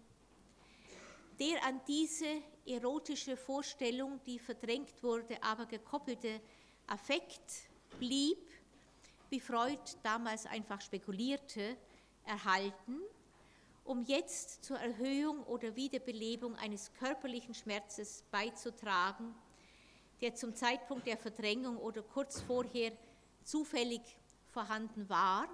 [1.39, 6.41] Der an diese erotische Vorstellung, die verdrängt wurde, aber gekoppelte
[6.87, 8.39] Affekt blieb
[9.31, 11.77] wie Freud damals einfach spekulierte,
[12.25, 13.01] erhalten,
[13.85, 19.35] um jetzt zur Erhöhung oder Wiederbelebung eines körperlichen Schmerzes beizutragen,
[20.21, 22.93] der zum Zeitpunkt der Verdrängung oder kurz vorher
[23.45, 24.01] zufällig
[24.51, 25.49] vorhanden war.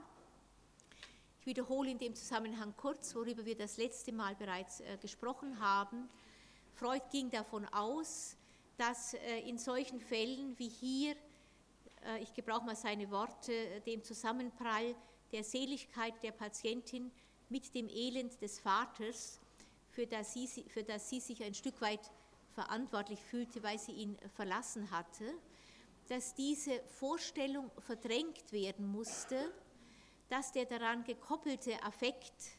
[1.42, 6.08] Ich wiederhole in dem Zusammenhang kurz, worüber wir das letzte Mal bereits äh, gesprochen haben.
[6.76, 8.36] Freud ging davon aus,
[8.76, 11.16] dass äh, in solchen Fällen wie hier
[12.04, 14.94] äh, ich gebrauche mal seine Worte, äh, dem Zusammenprall
[15.32, 17.10] der Seligkeit der Patientin
[17.48, 19.40] mit dem Elend des Vaters,
[19.90, 22.12] für das sie, für das sie sich ein Stück weit
[22.54, 25.24] verantwortlich fühlte, weil sie ihn verlassen hatte,
[26.06, 29.52] dass diese Vorstellung verdrängt werden musste,
[30.32, 32.56] dass der daran gekoppelte Affekt,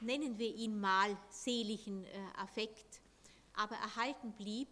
[0.00, 3.00] nennen wir ihn mal seligen äh, Affekt,
[3.54, 4.68] aber erhalten blieb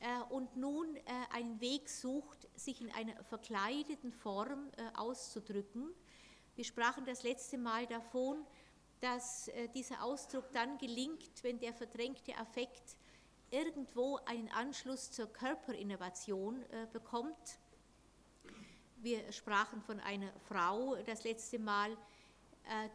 [0.00, 5.94] äh, und nun äh, einen Weg sucht, sich in einer verkleideten Form auszudrücken.
[6.56, 8.44] Wir sprachen das letzte Mal davon,
[9.00, 12.96] dass dieser Ausdruck dann gelingt, wenn der verdrängte Affekt
[13.50, 17.58] irgendwo einen Anschluss zur Körperinnovation bekommt.
[19.02, 21.96] Wir sprachen von einer Frau das letzte Mal,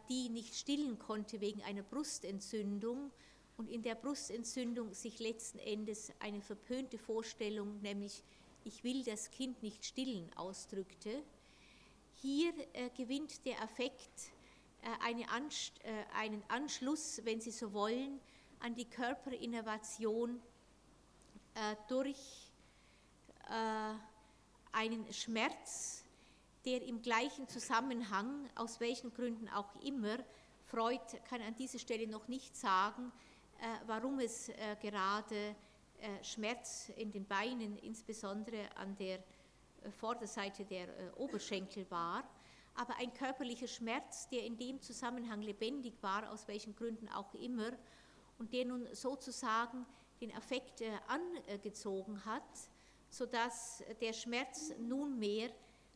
[0.08, 3.10] die nicht stillen konnte wegen einer Brustentzündung
[3.56, 8.22] und in der Brustentzündung sich letzten Endes eine verpönte Vorstellung, nämlich
[8.64, 11.24] ich will das Kind nicht stillen, ausdrückte.
[12.14, 14.32] Hier äh, gewinnt der Affekt
[14.82, 18.20] äh, äh, einen Anschluss, wenn Sie so wollen,
[18.60, 20.40] an die Körperinnovation
[21.54, 22.52] äh, durch
[23.48, 23.94] äh,
[24.76, 26.04] einen Schmerz,
[26.66, 30.18] der im gleichen Zusammenhang, aus welchen Gründen auch immer,
[30.66, 33.10] Freud kann an dieser Stelle noch nicht sagen,
[33.58, 35.56] äh, warum es äh, gerade
[35.98, 39.20] äh, Schmerz in den Beinen, insbesondere an der
[39.98, 42.28] Vorderseite der Oberschenkel war,
[42.74, 47.70] aber ein körperlicher Schmerz, der in dem Zusammenhang lebendig war, aus welchen Gründen auch immer,
[48.38, 49.86] und der nun sozusagen
[50.20, 52.42] den Affekt angezogen hat,
[53.16, 55.50] sodass der Schmerz nunmehr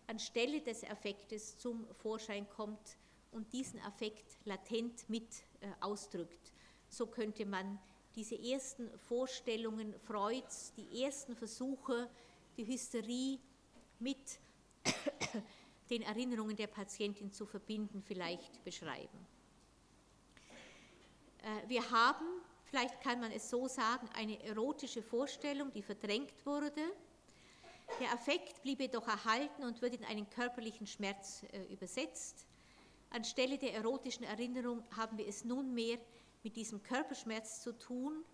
[0.07, 2.97] anstelle des Affektes zum Vorschein kommt
[3.31, 5.45] und diesen Affekt latent mit
[5.81, 6.53] ausdrückt.
[6.89, 7.79] So könnte man
[8.15, 12.11] diese ersten Vorstellungen Freuds, die ersten Versuche,
[12.57, 13.39] die Hysterie
[13.99, 14.41] mit
[15.91, 19.27] den Erinnerungen der Patientin zu verbinden, vielleicht beschreiben.
[21.43, 22.27] Äh, wir haben,
[22.65, 26.83] vielleicht kann man es so sagen, eine erotische Vorstellung, die verdrängt wurde.
[27.99, 32.47] Der Affekt blieb jedoch erhalten und wird in einen körperlichen Schmerz äh, übersetzt.
[33.11, 35.99] Anstelle der erotischen Erinnerung haben wir es nunmehr
[36.43, 38.25] mit diesem Körperschmerz zu tun,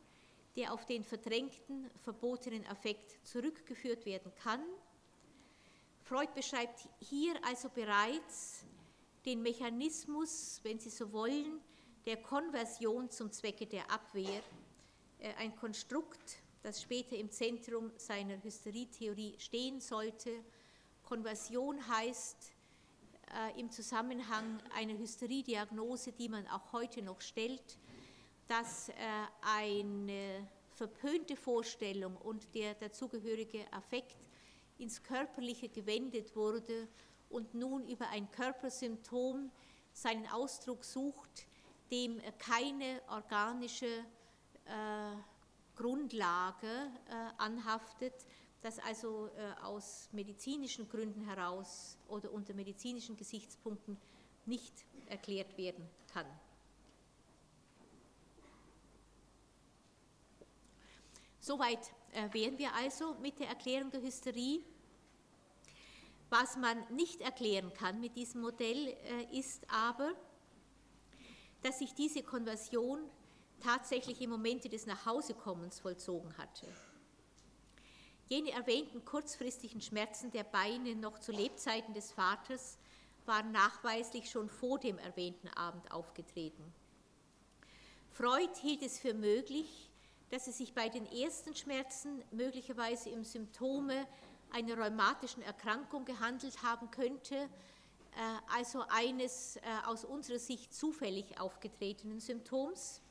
[0.57, 4.63] der auf den verdrängten, verbotenen Affekt zurückgeführt werden kann.
[6.03, 8.65] Freud beschreibt hier also bereits
[9.25, 11.61] den Mechanismus, wenn Sie so wollen,
[12.07, 14.41] der Konversion zum Zwecke der Abwehr,
[15.19, 20.33] äh, ein Konstrukt, das später im Zentrum seiner Hysterietheorie stehen sollte.
[21.05, 22.51] Konversion heißt
[23.33, 27.79] äh, im Zusammenhang einer Hysteriediagnose, die man auch heute noch stellt,
[28.49, 28.95] dass äh,
[29.43, 34.17] eine verpönte Vorstellung und der dazugehörige Affekt
[34.79, 36.89] ins Körperliche gewendet wurde
[37.31, 39.53] und nun über ein Körpersymptom
[39.93, 41.47] seinen Ausdruck sucht,
[41.93, 43.87] dem keine organische
[44.65, 45.17] äh,
[45.77, 48.15] Grundlage äh, anhaftet,
[48.63, 53.97] das also äh, aus medizinischen Gründen heraus oder unter medizinischen Gesichtspunkten
[54.47, 54.75] nicht
[55.07, 56.27] erklärt werden kann.
[61.39, 64.65] Soweit äh, wären wir also mit der Erklärung der Hysterie.
[66.29, 70.13] Was man nicht erklären kann mit diesem Modell äh, ist aber,
[71.63, 72.99] dass sich diese Konversion
[73.61, 76.67] tatsächlich im Momente des Nachhausekommens vollzogen hatte.
[78.29, 82.79] Jene erwähnten kurzfristigen Schmerzen der Beine noch zu Lebzeiten des Vaters
[83.25, 86.73] waren nachweislich schon vor dem erwähnten Abend aufgetreten.
[88.11, 89.91] Freud hielt es für möglich,
[90.31, 94.07] dass es sich bei den ersten Schmerzen möglicherweise um Symptome
[94.51, 97.49] einer rheumatischen Erkrankung gehandelt haben könnte, äh,
[98.55, 103.03] also eines äh, aus unserer Sicht zufällig aufgetretenen Symptoms.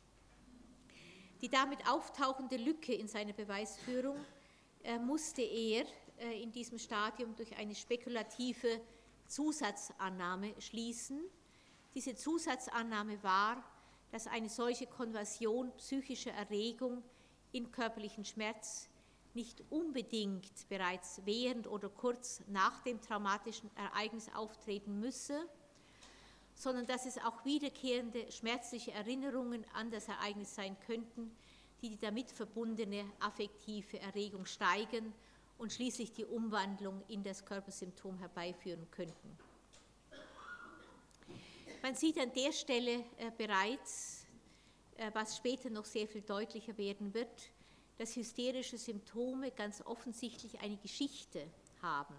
[1.46, 4.18] Die damit auftauchende Lücke in seiner Beweisführung
[4.84, 5.86] äh, musste er
[6.42, 8.82] in diesem Stadium durch eine spekulative
[9.28, 11.22] Zusatzannahme schließen.
[11.94, 13.64] Diese Zusatzannahme war,
[14.12, 17.04] dass eine solche Konversion psychischer Erregung
[17.52, 18.90] in körperlichen Schmerz
[19.36, 25.48] nicht unbedingt bereits während oder kurz nach dem traumatischen Ereignis auftreten müsse,
[26.56, 31.36] sondern dass es auch wiederkehrende schmerzliche Erinnerungen an das Ereignis sein könnten,
[31.82, 35.14] die die damit verbundene affektive Erregung steigern
[35.58, 39.38] und schließlich die Umwandlung in das Körpersymptom herbeiführen könnten.
[41.82, 44.26] Man sieht an der Stelle äh, bereits,
[44.98, 47.52] äh, was später noch sehr viel deutlicher werden wird,
[47.98, 51.46] dass hysterische Symptome ganz offensichtlich eine Geschichte
[51.82, 52.16] haben.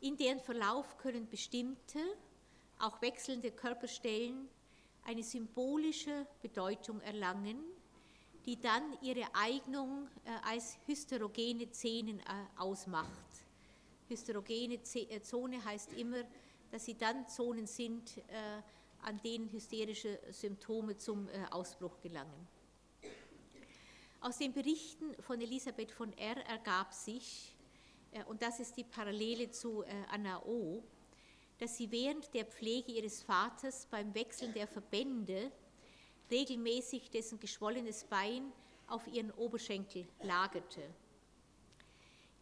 [0.00, 1.98] In deren Verlauf können bestimmte,
[2.82, 4.48] auch wechselnde Körperstellen
[5.04, 7.58] eine symbolische Bedeutung erlangen,
[8.44, 12.20] die dann ihre Eignung äh, als hysterogene Szenen
[12.56, 13.08] ausmacht.
[14.08, 16.24] Hysterogene Zone heißt immer,
[16.72, 18.22] dass sie dann Zonen sind, äh,
[19.02, 22.48] an denen hysterische Symptome zum äh, Ausbruch gelangen.
[24.20, 26.36] Aus den Berichten von Elisabeth von R.
[26.46, 27.54] ergab sich,
[28.12, 30.82] äh, und das ist die Parallele zu Anna O.,
[31.62, 35.52] dass sie während der Pflege ihres Vaters beim Wechseln der Verbände
[36.28, 38.52] regelmäßig dessen geschwollenes Bein
[38.88, 40.82] auf ihren Oberschenkel lagerte.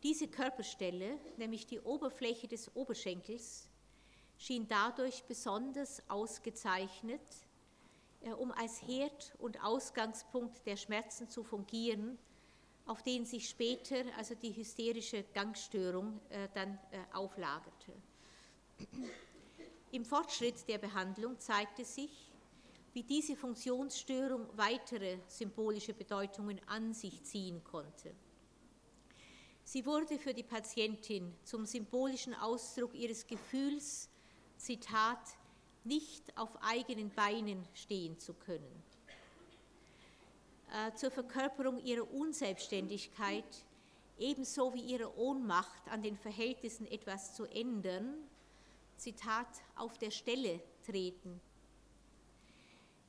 [0.03, 3.69] Diese Körperstelle, nämlich die Oberfläche des Oberschenkels,
[4.39, 7.21] schien dadurch besonders ausgezeichnet,
[8.23, 12.17] äh, um als Herd und Ausgangspunkt der Schmerzen zu fungieren,
[12.87, 17.93] auf denen sich später also die hysterische Gangstörung äh, dann äh, auflagerte.
[19.93, 22.31] Im Fortschritt der Behandlung zeigte sich,
[22.93, 28.15] wie diese Funktionsstörung weitere symbolische Bedeutungen an sich ziehen konnte.
[29.65, 34.09] Sie wurde für die Patientin zum symbolischen Ausdruck ihres Gefühls
[34.57, 35.21] Zitat,
[35.85, 38.83] nicht auf eigenen Beinen stehen zu können.
[40.73, 43.65] Äh, zur Verkörperung ihrer Unselbstständigkeit,
[44.19, 48.15] ebenso wie ihre Ohnmacht an den Verhältnissen etwas zu ändern,
[49.01, 51.41] Zitat, auf der Stelle treten.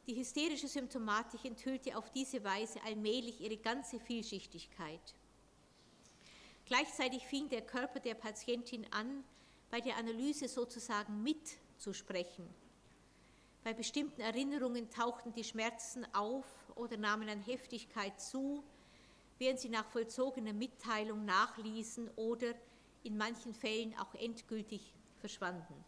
[0.07, 5.13] Die hysterische Symptomatik enthüllte auf diese Weise allmählich ihre ganze Vielschichtigkeit.
[6.65, 9.23] Gleichzeitig fing der Körper der Patientin an,
[9.69, 12.47] bei der Analyse sozusagen mitzusprechen.
[13.63, 18.63] Bei bestimmten Erinnerungen tauchten die Schmerzen auf oder nahmen an Heftigkeit zu,
[19.37, 22.53] während sie nach vollzogener Mitteilung nachließen oder
[23.03, 25.85] in manchen Fällen auch endgültig verschwanden.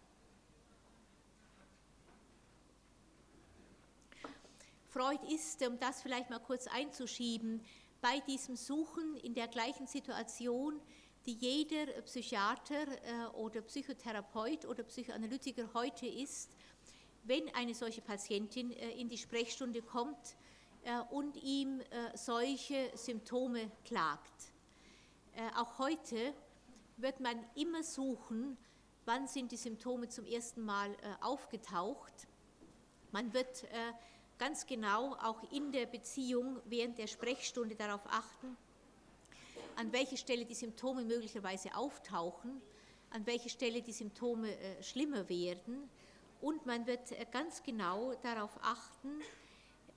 [4.88, 7.66] Freud ist, um das vielleicht mal kurz einzuschieben,
[8.00, 10.80] bei diesem Suchen in der gleichen Situation,
[11.26, 16.52] die jeder Psychiater äh, oder Psychotherapeut oder Psychoanalytiker heute ist,
[17.24, 20.36] wenn eine solche Patientin äh, in die Sprechstunde kommt
[20.84, 21.82] äh, und ihm
[22.14, 24.52] solche Symptome klagt.
[25.56, 26.34] Auch heute
[26.98, 28.58] wird man immer suchen,
[29.06, 32.28] wann sind die Symptome zum ersten Mal aufgetaucht.
[33.12, 33.66] Man wird
[34.38, 38.58] ganz genau auch in der Beziehung während der Sprechstunde darauf achten,
[39.76, 42.62] an welcher Stelle die Symptome möglicherweise auftauchen,
[43.12, 45.90] an welcher Stelle die Symptome äh, schlimmer werden
[46.42, 49.22] und man wird äh, ganz genau darauf achten,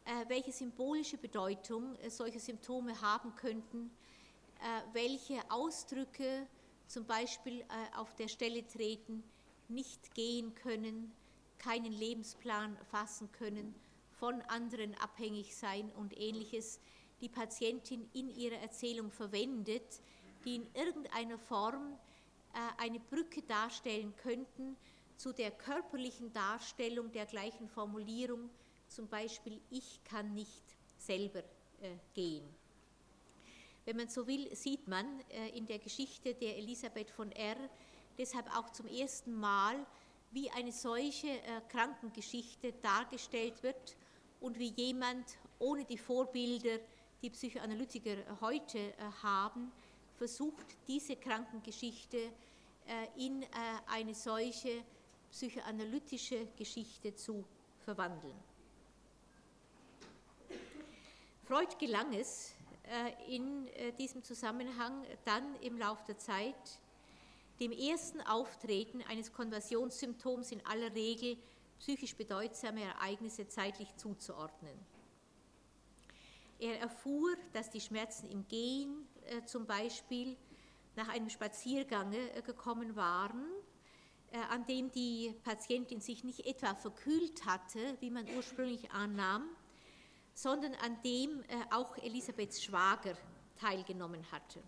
[0.05, 3.91] äh, welche symbolische Bedeutung solche Symptome haben könnten,
[4.95, 6.47] welche Ausdrücke
[6.87, 7.65] zum Beispiel
[7.97, 9.23] auf der Stelle treten,
[9.69, 11.13] nicht gehen können,
[11.59, 13.75] keinen Lebensplan fassen können
[14.13, 16.81] von anderen abhängig sein und ähnliches
[17.21, 20.01] die Patientin in ihrer Erzählung verwendet,
[20.45, 21.99] die in irgendeiner Form
[22.53, 24.77] äh, eine Brücke darstellen könnten
[25.17, 28.51] zu der körperlichen Darstellung der gleichen Formulierung,
[28.89, 30.63] zum Beispiel ich kann nicht
[30.99, 31.41] selber
[31.81, 32.47] äh, gehen.
[33.87, 37.57] Wenn man so will, sieht man äh, in der Geschichte der Elisabeth von R.
[38.19, 39.75] deshalb auch zum ersten Mal,
[40.33, 41.29] wie eine solche
[41.69, 43.97] Krankengeschichte dargestellt wird
[44.41, 46.79] und wie jemand ohne die Vorbilder,
[47.23, 49.73] die Psychoanalytiker heute äh, haben,
[50.17, 53.47] versucht, diese Krankengeschichte äh, in äh,
[53.87, 54.83] eine solche
[55.31, 57.45] psychoanalytische Geschichte zu
[57.85, 58.37] verwandeln.
[61.45, 62.56] Freud gelang es
[63.29, 63.69] in
[63.99, 66.81] diesem Zusammenhang dann im Laufe der Zeit,
[67.61, 71.37] dem ersten Auftreten eines Konversionssymptoms in aller Regel
[71.79, 74.79] psychisch bedeutsame Ereignisse zeitlich zuzuordnen.
[76.59, 80.37] Er erfuhr, dass die Schmerzen im Gehen äh, zum Beispiel
[80.95, 83.45] nach einem Spaziergang äh, gekommen waren,
[84.31, 89.45] äh, an dem die Patientin sich nicht etwa verkühlt hatte, wie man ursprünglich annahm,
[90.37, 93.17] sondern an dem äh, auch Elisabeths Schwager
[93.59, 94.63] teilgenommen hatte.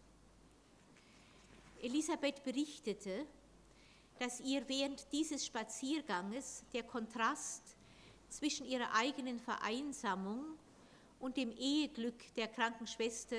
[1.82, 3.26] Elisabeth berichtete,
[4.18, 7.76] dass ihr während dieses Spazierganges der Kontrast
[8.30, 10.42] zwischen ihrer eigenen Vereinsamung
[11.20, 13.36] und dem Eheglück der Krankenschwester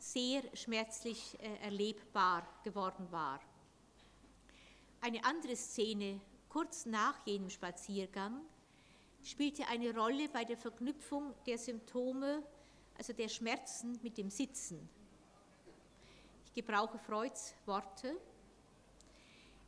[0.00, 3.40] sehr schmerzlich äh, erlebbar geworden war.
[5.00, 8.40] Eine andere Szene kurz nach jenem Spaziergang
[9.22, 12.42] spielte eine Rolle bei der Verknüpfung der Symptome,
[12.96, 14.88] also der Schmerzen mit dem Sitzen.
[16.44, 18.16] Ich gebrauche Freuds Worte.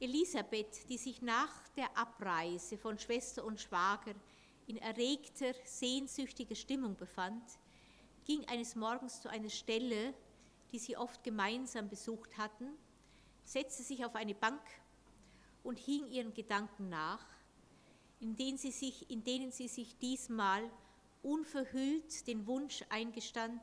[0.01, 4.15] Elisabeth, die sich nach der Abreise von Schwester und Schwager
[4.67, 7.43] in erregter, sehnsüchtiger Stimmung befand,
[8.25, 10.15] ging eines Morgens zu einer Stelle,
[10.73, 12.69] die sie oft gemeinsam besucht hatten,
[13.45, 14.63] setzte sich auf eine Bank
[15.65, 17.27] und hing ihren Gedanken nach,
[18.21, 20.63] in denen sie sich, in denen sie sich diesmal
[21.23, 23.61] unverhüllt den Wunsch eingestand,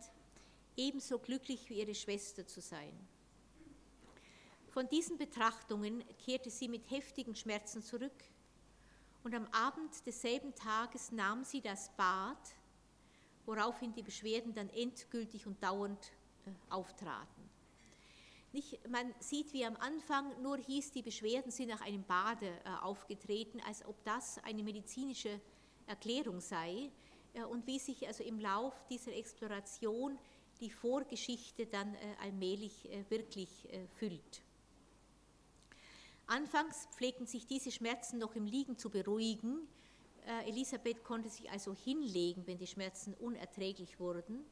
[0.75, 2.93] ebenso glücklich wie ihre Schwester zu sein.
[4.69, 8.13] Von diesen Betrachtungen kehrte sie mit heftigen Schmerzen zurück
[9.23, 12.37] und am Abend desselben Tages nahm sie das Bad,
[13.45, 16.11] woraufhin die Beschwerden dann endgültig und dauernd
[16.45, 17.36] äh, auftraten.
[18.57, 22.69] Nicht, man sieht, wie am Anfang nur hieß, die Beschwerden sind nach einem Bade äh,
[22.81, 25.39] aufgetreten, als ob das eine medizinische
[25.85, 26.89] Erklärung sei
[27.35, 30.17] äh, und wie sich also im Lauf dieser Exploration
[30.59, 33.67] die Vorgeschichte dann allmählich wirklich
[33.99, 34.41] füllt.
[36.25, 39.67] Anfangs pflegten sich diese Schmerzen noch im Liegen zu beruhigen.
[40.25, 44.43] Äh, Elisabeth konnte sich also hinlegen, wenn die Schmerzen unerträglich wurden.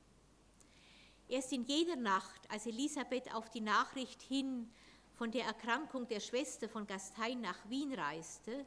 [1.27, 4.69] Erst in jener Nacht, als Elisabeth auf die Nachricht hin
[5.15, 8.65] von der Erkrankung der Schwester von Gastein nach Wien reiste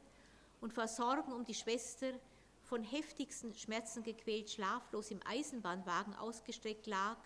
[0.59, 2.11] und vor Sorgen um die Schwester
[2.63, 7.17] von heftigsten Schmerzen gequält schlaflos im Eisenbahnwagen ausgestreckt lag,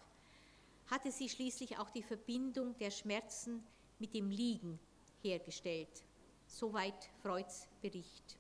[0.87, 3.65] hatte sie schließlich auch die Verbindung der Schmerzen
[3.99, 4.79] mit dem Liegen
[5.21, 6.03] hergestellt.
[6.45, 8.37] Soweit Freuds Bericht.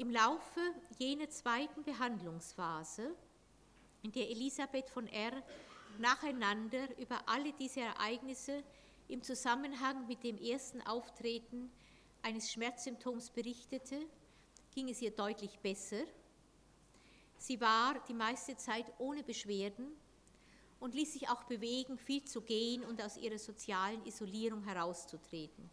[0.00, 0.62] Im Laufe
[0.98, 3.14] jener zweiten Behandlungsphase,
[4.02, 5.42] in der Elisabeth von R.
[5.98, 8.64] nacheinander über alle diese Ereignisse
[9.08, 11.70] im Zusammenhang mit dem ersten Auftreten
[12.22, 14.06] eines Schmerzsymptoms berichtete,
[14.74, 16.04] ging es ihr deutlich besser.
[17.36, 19.88] Sie war die meiste Zeit ohne Beschwerden
[20.78, 25.68] und ließ sich auch bewegen, viel zu gehen und aus ihrer sozialen Isolierung herauszutreten.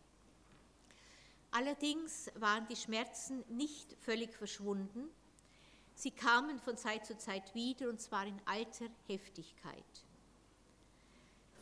[1.51, 5.09] Allerdings waren die Schmerzen nicht völlig verschwunden.
[5.95, 9.83] Sie kamen von Zeit zu Zeit wieder und zwar in alter Heftigkeit.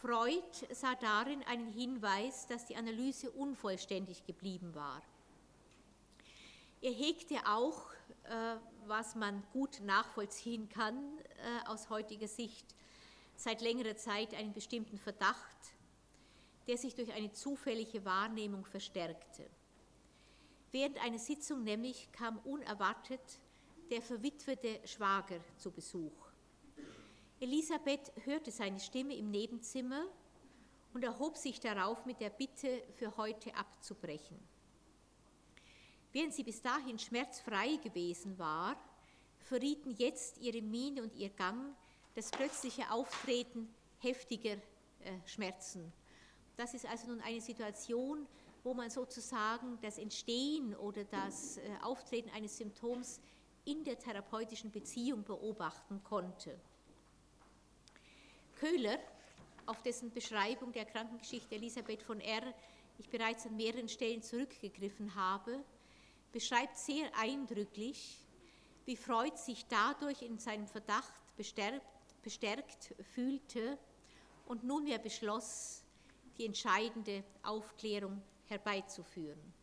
[0.01, 5.01] Freud sah darin einen Hinweis, dass die Analyse unvollständig geblieben war.
[6.81, 7.91] Er hegte auch,
[8.25, 12.75] äh, was man gut nachvollziehen kann äh, aus heutiger Sicht,
[13.35, 15.57] seit längerer Zeit einen bestimmten Verdacht,
[16.67, 19.49] der sich durch eine zufällige Wahrnehmung verstärkte.
[20.71, 23.39] Während einer Sitzung nämlich kam unerwartet
[23.89, 26.11] der verwitwete Schwager zu Besuch.
[27.39, 30.05] Elisabeth hörte seine Stimme im Nebenzimmer
[30.93, 34.39] und erhob sich darauf mit der Bitte, für heute abzubrechen.
[36.13, 38.77] Während sie bis dahin schmerzfrei gewesen war,
[39.39, 41.75] verrieten jetzt ihre Miene und ihr Gang
[42.15, 43.67] das plötzliche Auftreten
[43.99, 44.59] heftiger äh,
[45.25, 45.91] Schmerzen.
[46.55, 48.25] Das ist also nun eine Situation,
[48.65, 53.21] wo man sozusagen das Entstehen oder das äh, Auftreten eines Symptoms
[53.63, 56.59] in der therapeutischen Beziehung beobachten konnte.
[58.55, 58.97] Köhler,
[59.67, 62.41] auf dessen Beschreibung der Krankengeschichte Elisabeth von R.
[62.97, 65.63] ich bereits an mehreren Stellen zurückgegriffen habe,
[66.31, 68.19] beschreibt sehr eindrücklich,
[68.85, 71.85] wie Freud sich dadurch in seinem Verdacht bestärkt
[72.23, 73.77] bestärkt fühlte
[74.47, 75.83] und nunmehr beschloss,
[76.39, 79.53] die entscheidende Aufklärung herbeizuführen.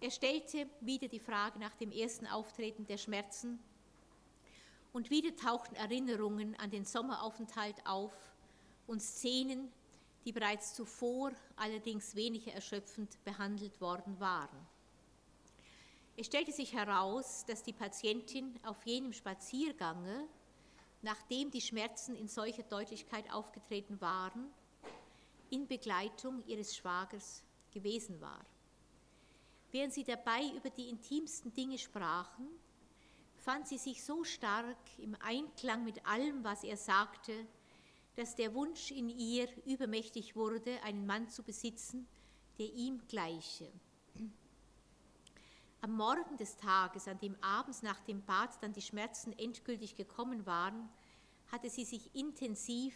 [0.00, 3.58] Er stellte wieder die Frage nach dem ersten Auftreten der Schmerzen
[4.92, 8.12] und wieder tauchten Erinnerungen an den Sommeraufenthalt auf
[8.86, 9.72] und Szenen,
[10.24, 14.66] die bereits zuvor allerdings weniger erschöpfend behandelt worden waren.
[16.16, 20.26] Es stellte sich heraus, dass die Patientin auf jenem Spaziergange,
[21.02, 24.50] nachdem die Schmerzen in solcher Deutlichkeit aufgetreten waren,
[25.50, 27.42] in Begleitung ihres Schwagers
[27.72, 28.44] gewesen war.
[29.70, 32.48] Während sie dabei über die intimsten Dinge sprachen,
[33.36, 37.46] fand sie sich so stark im Einklang mit allem, was er sagte,
[38.16, 42.08] dass der Wunsch in ihr übermächtig wurde, einen Mann zu besitzen,
[42.58, 43.70] der ihm gleiche.
[45.80, 50.44] Am Morgen des Tages, an dem abends nach dem Bad dann die Schmerzen endgültig gekommen
[50.44, 50.88] waren,
[51.52, 52.94] hatte sie sich intensiv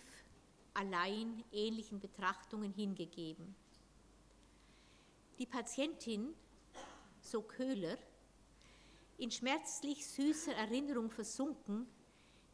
[0.75, 3.55] allein ähnlichen Betrachtungen hingegeben.
[5.39, 6.35] Die Patientin,
[7.21, 7.99] so Köhler,
[9.19, 11.87] in schmerzlich süßer Erinnerung versunken,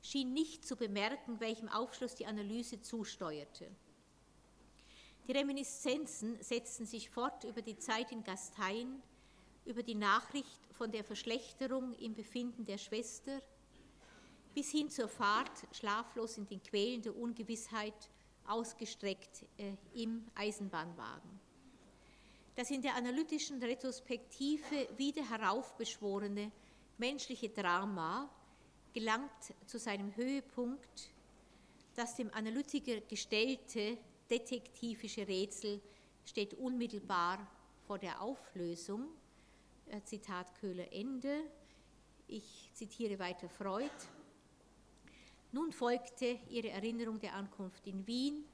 [0.03, 3.71] schien nicht zu bemerken, welchem Aufschluss die Analyse zusteuerte.
[5.27, 9.03] Die Reminiszenzen setzten sich fort über die Zeit in Gastein,
[9.67, 13.43] über die Nachricht von der Verschlechterung im Befinden der Schwester
[14.55, 18.11] bis hin zur Fahrt schlaflos in den Quälen der Ungewissheit
[18.47, 21.39] ausgestreckt äh, im Eisenbahnwagen.
[22.57, 26.51] Das in der analytischen Retrospektive wieder heraufbeschworene
[26.97, 28.29] menschliche Drama
[28.93, 31.11] gelangt zu seinem Höhepunkt,
[31.95, 35.81] das dem Analytiker gestellte detektivische Rätsel
[36.25, 37.47] steht unmittelbar
[37.87, 39.09] vor der Auflösung
[39.87, 41.43] äh, Zitat Köhler Ende.
[42.27, 43.91] Ich zitiere weiter Freud.
[45.51, 48.45] Nun folgte ihre Erinnerung der Ankunft in Wien,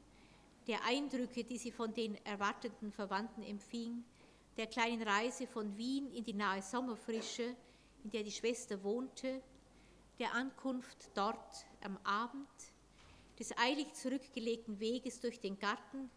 [0.67, 4.05] der Eindrücke, die sie von den erwarteten Verwandten empfing,
[4.57, 7.57] der kleinen Reise von Wien in die nahe Sommerfrische,
[8.05, 9.43] in der die Schwester wohnte,
[10.19, 12.49] der Ankunft dort am Abend,
[13.39, 16.09] des eilig zurückgelegten Weges durch den Garten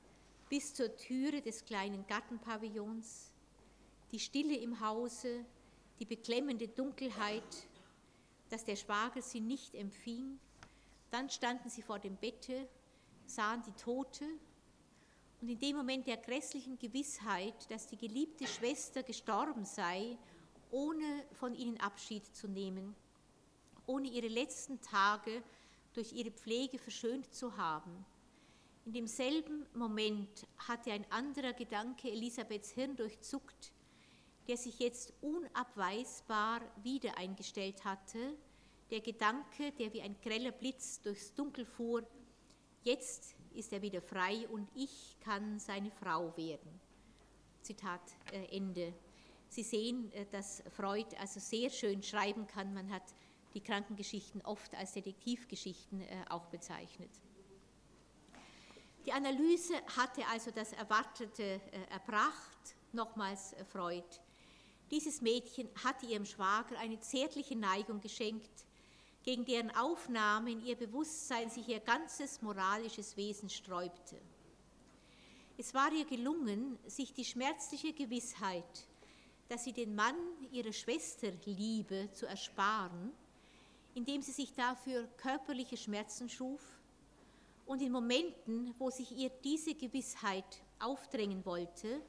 [0.49, 3.31] bis zur Türe des kleinen Gartenpavillons,
[4.11, 5.43] die Stille im Hause,
[5.99, 7.67] die beklemmende Dunkelheit,
[8.49, 10.39] dass der Schwager sie nicht empfing.
[11.11, 12.67] Dann standen sie vor dem Bette,
[13.25, 14.25] sahen die Tote.
[15.41, 20.17] Und in dem Moment der grässlichen Gewissheit, dass die geliebte Schwester gestorben sei,
[20.71, 22.95] ohne von ihnen Abschied zu nehmen,
[23.85, 25.43] ohne ihre letzten Tage
[25.93, 28.05] durch ihre Pflege verschönt zu haben,
[28.87, 33.73] In demselben Moment hatte ein anderer Gedanke Elisabeths Hirn durchzuckt,
[34.47, 38.37] der sich jetzt unabweisbar wieder eingestellt hatte,
[38.89, 42.05] der Gedanke, der wie ein greller Blitz durchs Dunkel fuhr,
[42.83, 46.79] jetzt ist er wieder frei und ich kann seine Frau werden.
[47.61, 48.93] Zitat äh, Ende.
[49.49, 52.73] Sie sehen, äh, dass Freud also sehr schön schreiben kann.
[52.73, 53.03] Man hat
[53.53, 57.09] die Krankengeschichten oft als Detektivgeschichten äh, auch bezeichnet.
[59.05, 64.03] Die Analyse hatte also das Erwartete erbracht, nochmals Freud.
[64.91, 68.66] Dieses Mädchen hatte ihrem Schwager eine zärtliche Neigung geschenkt,
[69.27, 74.15] gegen deren Aufnahme in ihr Bewusstsein sich ihr ganzes moralisches Wesen sträubte.
[75.57, 78.87] Es war ihr gelungen, sich die schmerzliche Gewissheit,
[79.49, 80.15] dass sie den Mann
[80.53, 83.11] ihrer Schwester liebe, zu ersparen,
[83.95, 86.61] indem sie sich dafür körperliche Schmerzen schuf
[87.65, 92.01] und in Momenten, wo sich ihr diese Gewissheit aufdrängen wollte,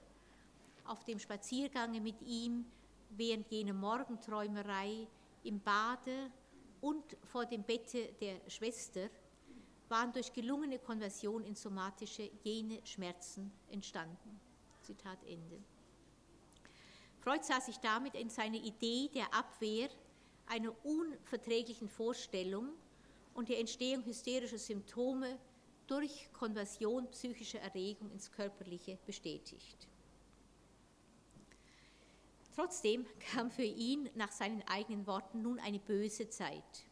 [0.85, 2.65] auf dem Spaziergange mit ihm
[3.11, 5.09] während jener Morgenträumerei,
[5.43, 6.31] im Bade
[6.81, 9.09] und vor dem Bette der Schwester
[9.89, 14.41] waren durch gelungene Konversion ins Somatische jene Schmerzen entstanden.
[14.83, 15.63] Zitat Ende.
[17.21, 19.89] Freud sah sich damit in seiner Idee der Abwehr
[20.47, 22.71] einer unverträglichen Vorstellung
[23.35, 25.39] und der Entstehung hysterischer Symptome
[25.87, 29.89] durch Konversion psychischer Erregung ins Körperliche bestätigt.
[32.59, 36.89] Trotzdem kam für ihn nach seinen eigenen Worten nun eine böse Zeit.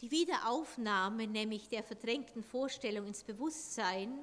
[0.00, 4.18] Die Wiederaufnahme nämlich der verdrängten Vorstellung ins Bewusstsein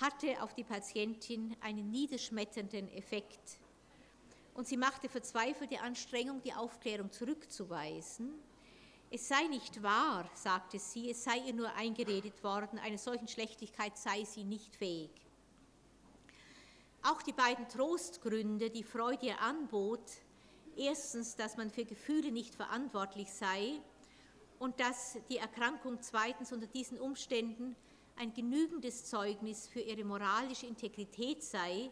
[0.00, 3.58] hatte auf die Patientin einen niederschmetternden Effekt.
[4.54, 8.32] Und sie machte verzweifelte Anstrengung, die Aufklärung zurückzuweisen.
[9.10, 13.98] Es sei nicht wahr, sagte sie, es sei ihr nur eingeredet worden, einer solchen Schlechtigkeit
[13.98, 15.10] sei sie nicht fähig.
[17.02, 20.02] Auch die beiden Trostgründe, die Freud ihr anbot,
[20.76, 23.80] erstens, dass man für Gefühle nicht verantwortlich sei
[24.58, 27.76] und dass die Erkrankung zweitens unter diesen Umständen
[28.16, 31.90] ein genügendes Zeugnis für ihre moralische Integrität sei,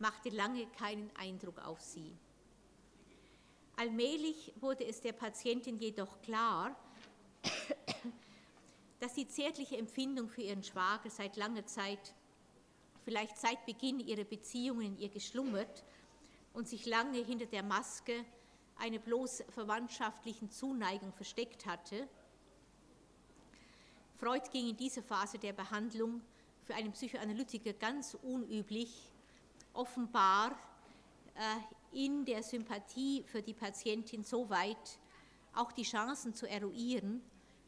[0.00, 2.16] machte lange keinen Eindruck auf sie.
[3.76, 6.76] Allmählich wurde es der Patientin jedoch klar,
[9.00, 12.12] dass die zärtliche Empfindung für ihren Schwager seit langer Zeit
[13.08, 15.82] vielleicht seit Beginn ihrer Beziehungen in ihr geschlummert
[16.52, 18.22] und sich lange hinter der Maske
[18.76, 22.06] einer bloß verwandtschaftlichen Zuneigung versteckt hatte.
[24.20, 26.20] Freud ging in dieser Phase der Behandlung
[26.66, 29.10] für einen Psychoanalytiker ganz unüblich,
[29.72, 30.50] offenbar
[31.34, 34.98] äh, in der Sympathie für die Patientin so weit,
[35.54, 37.22] auch die Chancen zu eruieren,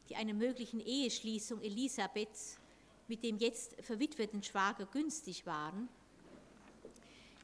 [0.07, 2.60] die einer möglichen Eheschließung Elisabeths
[3.11, 5.89] mit dem jetzt verwitweten Schwager günstig waren.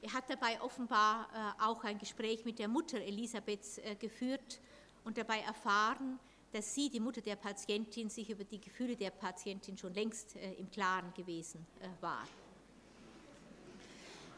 [0.02, 1.28] Er hat dabei offenbar
[1.60, 4.62] äh, auch ein Gespräch mit der Mutter Elisabeths äh, geführt
[5.04, 6.20] und dabei erfahren,
[6.54, 10.54] dass sie, die Mutter der Patientin, sich über die Gefühle der Patientin schon längst äh,
[10.54, 11.68] im Klaren gewesen
[12.00, 12.26] war.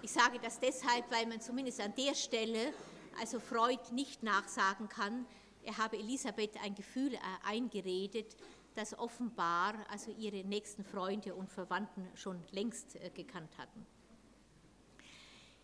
[0.02, 2.74] Ich sage das deshalb, weil man zumindest an der Stelle,
[3.22, 5.28] also Freud nicht nachsagen kann,
[5.64, 8.36] er habe Elisabeth ein Gefühl eingeredet,
[8.80, 13.86] das offenbar also ihre nächsten Freunde und Verwandten schon längst äh, gekannt hatten.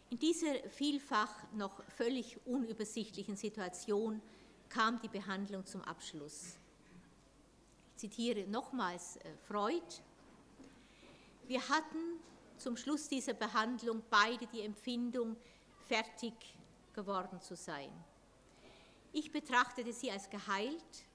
[0.10, 4.22] In dieser vielfach noch völlig unübersichtlichen Situation
[4.68, 6.58] kam die Behandlung zum Abschluss.
[7.92, 10.02] Ich zitiere nochmals äh, Freud.
[11.48, 12.20] Wir hatten
[12.58, 15.38] zum Schluss dieser Behandlung beide die Empfindung,
[15.88, 16.34] fertig
[16.94, 17.92] geworden zu sein.
[19.14, 21.06] Ich betrachtete sie als geheilt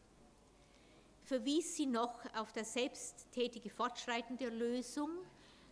[1.31, 5.11] verwies sie noch auf das selbsttätige Fortschreiten der Lösung,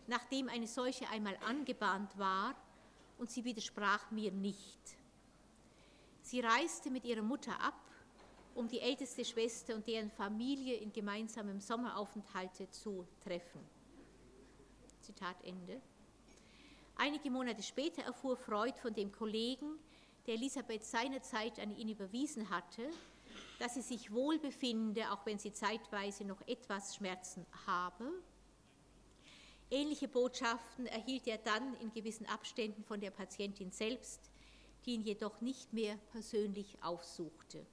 [0.07, 2.55] nachdem eine solche einmal angebahnt war,
[3.17, 4.79] und sie widersprach mir nicht.
[6.21, 7.73] Sie reiste mit ihrer Mutter ab,
[8.55, 13.59] um die älteste Schwester und deren Familie in gemeinsamem Sommeraufenthalte zu treffen.
[15.01, 15.81] Zitat Ende.
[16.95, 19.77] Einige Monate später erfuhr Freud von dem Kollegen,
[20.25, 22.89] der Elisabeth seinerzeit an ihn überwiesen hatte,
[23.59, 28.11] dass sie sich wohl befinde, auch wenn sie zeitweise noch etwas Schmerzen habe.
[29.69, 34.31] Ähnliche Botschaften erhielt er dann in gewissen Abständen von der Patientin selbst,
[34.85, 37.65] die ihn jedoch nicht mehr persönlich aufsuchte.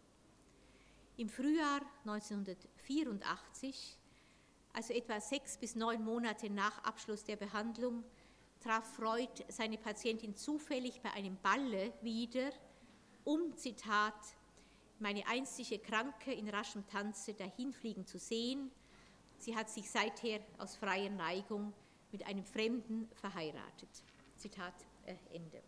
[1.16, 3.96] Im Frühjahr 1984,
[4.74, 8.04] also etwa sechs bis neun Monate nach Abschluss der Behandlung,
[8.60, 12.50] traf Freud seine Patientin zufällig bei einem Balle wieder,
[13.24, 14.35] um, Zitat,
[14.98, 18.70] meine einstige Kranke in raschem Tanze dahinfliegen zu sehen
[19.38, 21.72] Sie hat sich seither aus freier Neigung
[22.12, 23.88] mit einem Fremden verheiratet.
[24.36, 24.74] Zitat
[25.04, 25.62] äh, Ende.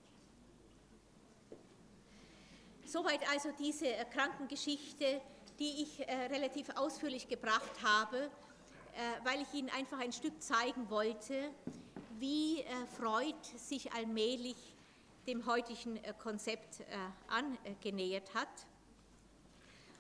[2.84, 5.20] Soweit also diese äh, Krankengeschichte,
[5.58, 8.30] die ich äh, relativ ausführlich gebracht habe,
[9.22, 11.50] weil ich Ihnen einfach ein Stück zeigen wollte,
[12.18, 12.64] wie
[12.96, 14.56] Freud sich allmählich
[15.28, 16.82] dem heutigen Konzept
[17.28, 18.48] angenähert hat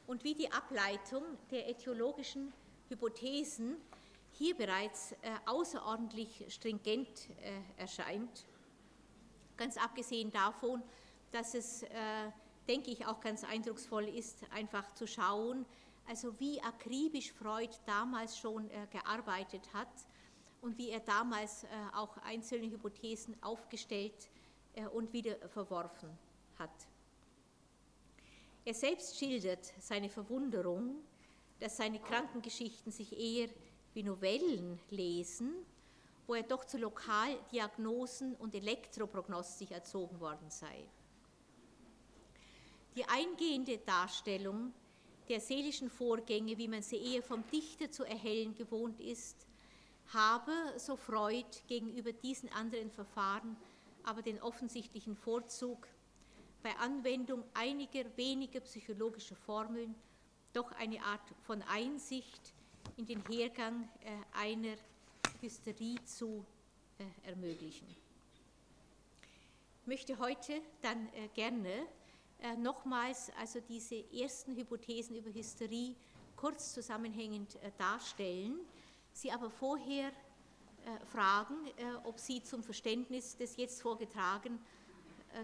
[0.08, 2.52] und wie die Ableitung der äthiologischen
[2.88, 3.76] Hypothesen
[4.32, 5.14] hier bereits
[5.46, 7.28] außerordentlich stringent
[7.76, 8.44] erscheint.
[9.56, 10.82] Ganz abgesehen davon,
[11.32, 11.88] dass es, äh,
[12.68, 15.66] denke ich, auch ganz eindrucksvoll ist, einfach zu schauen,
[16.06, 19.92] also wie akribisch Freud damals schon äh, gearbeitet hat
[20.62, 24.30] und wie er damals äh, auch einzelne Hypothesen aufgestellt
[24.74, 26.08] äh, und wieder verworfen
[26.58, 26.70] hat.
[28.64, 30.96] Er selbst schildert seine Verwunderung,
[31.60, 33.48] dass seine Krankengeschichten sich eher
[33.94, 35.54] wie Novellen lesen
[36.28, 40.86] wo er doch zu Lokaldiagnosen und Elektroprognostik erzogen worden sei.
[42.94, 44.74] Die eingehende Darstellung
[45.30, 49.46] der seelischen Vorgänge, wie man sie eher vom Dichter zu erhellen gewohnt ist,
[50.12, 53.56] habe, so Freud, gegenüber diesen anderen Verfahren
[54.04, 55.86] aber den offensichtlichen Vorzug,
[56.62, 59.94] bei Anwendung einiger weniger psychologischer Formeln
[60.52, 62.52] doch eine Art von Einsicht
[62.96, 64.76] in den Hergang äh, einer
[65.40, 66.44] Hysterie zu
[66.98, 67.86] äh, ermöglichen.
[69.82, 71.86] Ich möchte heute dann äh, gerne
[72.58, 75.96] nochmals also diese ersten Hypothesen über Hysterie
[76.36, 78.60] kurz zusammenhängend darstellen,
[79.12, 80.12] Sie aber vorher
[81.06, 81.56] fragen,
[82.04, 84.60] ob Sie zum Verständnis des jetzt vorgetragenen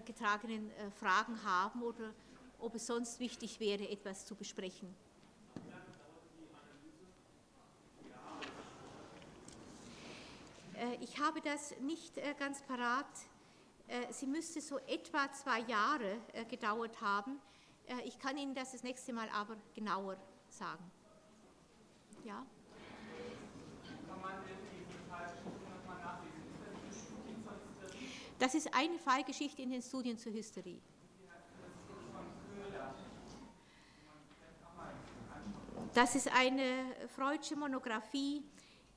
[0.01, 2.13] getragenen Fragen haben oder
[2.59, 4.95] ob es sonst wichtig wäre, etwas zu besprechen.
[10.77, 13.05] Äh, ich habe das nicht äh, ganz parat.
[13.87, 16.19] Äh, sie müsste so etwa zwei Jahre
[16.49, 17.39] gedauert haben.
[18.03, 20.17] Ich kann Ihnen das das nächste Mal aber genauer
[20.49, 20.91] sagen.
[22.23, 22.43] Ja?
[28.39, 30.81] Das ist eine Fallgeschichte in den Studien zur Hysterie.
[35.93, 38.43] Das ist eine Freudsche Monographie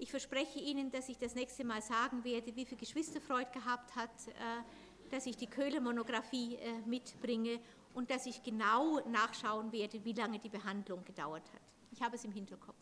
[0.01, 3.97] ich verspreche Ihnen, dass ich das nächste Mal sagen werde, wie viele Geschwister Freud gehabt
[3.97, 7.59] hat, äh, dass ich die Köhler-Monographie äh, mitbringe
[7.95, 11.62] und dass ich genau nachschauen werde, wie lange die Behandlung gedauert hat.
[11.91, 12.76] Ich habe es im Hinterkopf.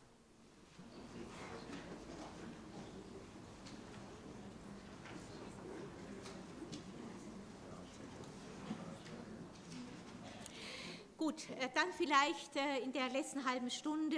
[11.26, 12.54] Gut, äh, dann vielleicht
[12.84, 14.16] in der letzten halben Stunde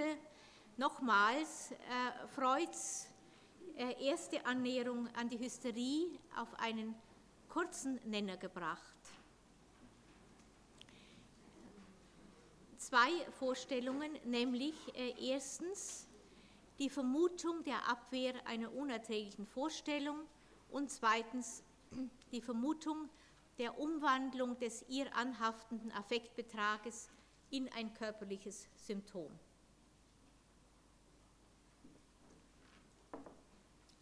[0.77, 3.07] nochmals äh, Freuds
[3.75, 6.93] äh, erste Annäherung an die Hysterie auf einen
[7.47, 8.99] kurzen Nenner gebracht.
[12.77, 16.07] Zwei Vorstellungen, nämlich äh, erstens
[16.77, 20.19] die Vermutung der Abwehr einer unerträglichen Vorstellung
[20.69, 21.63] und zweitens
[22.31, 23.09] die Vermutung
[23.59, 27.09] der Umwandlung des ihr anhaftenden Affektbetrages
[27.51, 29.31] in ein körperliches Symptom.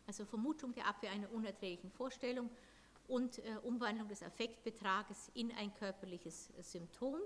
[0.08, 2.50] also Vermutung der Abwehr einer unerträglichen Vorstellung
[3.08, 7.20] und äh, Umwandlung des Affektbetrages in ein körperliches äh, Symptom.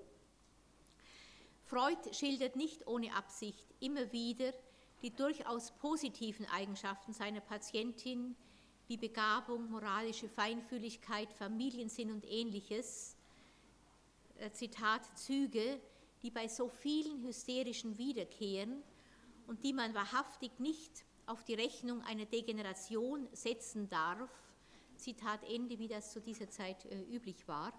[1.64, 4.52] Freud schildert nicht ohne Absicht immer wieder
[5.04, 8.36] die durchaus positiven Eigenschaften seiner Patientin
[8.92, 13.16] wie Begabung, moralische Feinfühligkeit, Familiensinn und ähnliches.
[14.38, 15.80] Äh, Zitat Züge,
[16.22, 18.84] die bei so vielen hysterischen wiederkehren
[19.48, 24.30] und die man wahrhaftig nicht auf die Rechnung einer Degeneration setzen darf.
[24.98, 27.72] Zitat Ende, wie das zu dieser Zeit äh, üblich war.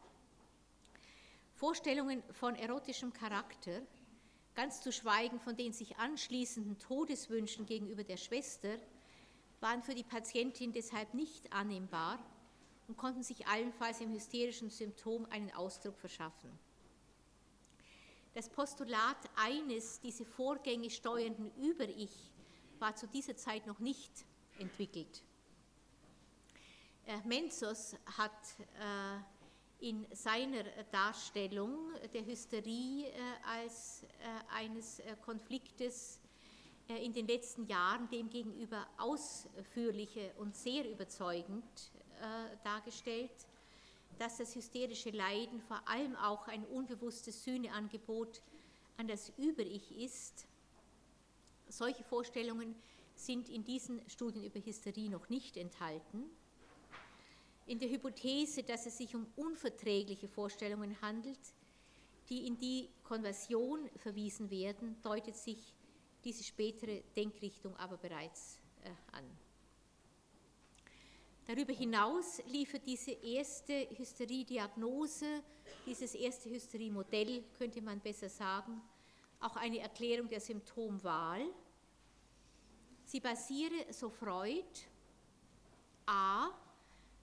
[1.56, 3.82] Vorstellungen von erotischem Charakter,
[4.54, 8.78] ganz zu schweigen von den sich anschließenden Todeswünschen gegenüber der Schwester,
[9.62, 12.18] waren für die Patientin deshalb nicht annehmbar
[12.88, 16.50] und konnten sich allenfalls im hysterischen Symptom einen Ausdruck verschaffen.
[18.34, 22.32] Das Postulat eines diese Vorgänge steuernden Über-Ich
[22.78, 24.10] war zu dieser Zeit noch nicht
[24.58, 25.22] entwickelt.
[27.06, 28.30] Äh, Menzos hat
[28.80, 33.12] äh, in seiner Darstellung der Hysterie äh,
[33.44, 34.04] als
[34.54, 36.20] eines Konfliktes
[36.96, 41.64] in den letzten Jahren demgegenüber ausführliche und sehr überzeugend
[42.62, 43.30] dargestellt,
[44.18, 48.42] dass das hysterische Leiden vor allem auch ein unbewusstes Sühneangebot
[48.96, 50.46] an das Über-Ich ist
[51.72, 52.74] solche Vorstellungen
[53.14, 56.24] sind in diesen Studien über Hysterie noch nicht enthalten.
[57.66, 61.38] In der Hypothese, dass es sich um unverträgliche Vorstellungen handelt,
[62.28, 65.71] die in die Konversion verwiesen werden, deutet sich
[66.24, 69.24] diese spätere Denkrichtung aber bereits äh, an.
[71.44, 75.42] Darüber hinaus liefert diese erste Hysteriediagnose,
[75.84, 78.80] dieses erste Hysteriemodell, könnte man besser sagen,
[79.40, 81.42] auch eine Erklärung der Symptomwahl.
[83.04, 84.64] Sie basiere, so Freud,
[86.06, 86.48] a.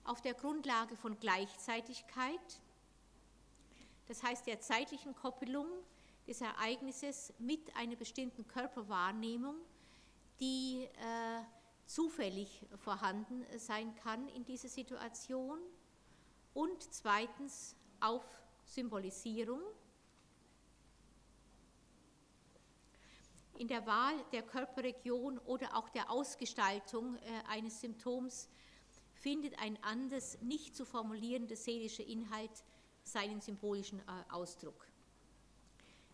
[0.04, 2.60] auf der Grundlage von Gleichzeitigkeit,
[4.06, 5.66] das heißt der zeitlichen Koppelung
[6.30, 9.56] des Ereignisses mit einer bestimmten Körperwahrnehmung,
[10.38, 11.42] die äh,
[11.86, 15.58] zufällig vorhanden sein kann in dieser Situation.
[16.54, 18.24] Und zweitens auf
[18.64, 19.60] Symbolisierung.
[23.58, 28.48] In der Wahl der Körperregion oder auch der Ausgestaltung äh, eines Symptoms
[29.14, 32.64] findet ein anders nicht zu formulierender seelischer Inhalt
[33.02, 34.89] seinen symbolischen äh, Ausdruck.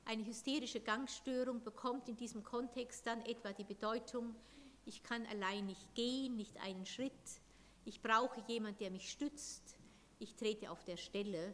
[0.09, 4.37] Eine hysterische Gangstörung bekommt in diesem Kontext dann etwa die Bedeutung,
[4.85, 7.41] ich kann allein nicht gehen, nicht einen Schritt,
[7.85, 9.77] ich brauche jemanden, der mich stützt,
[10.21, 11.53] ich trete auf der Stelle.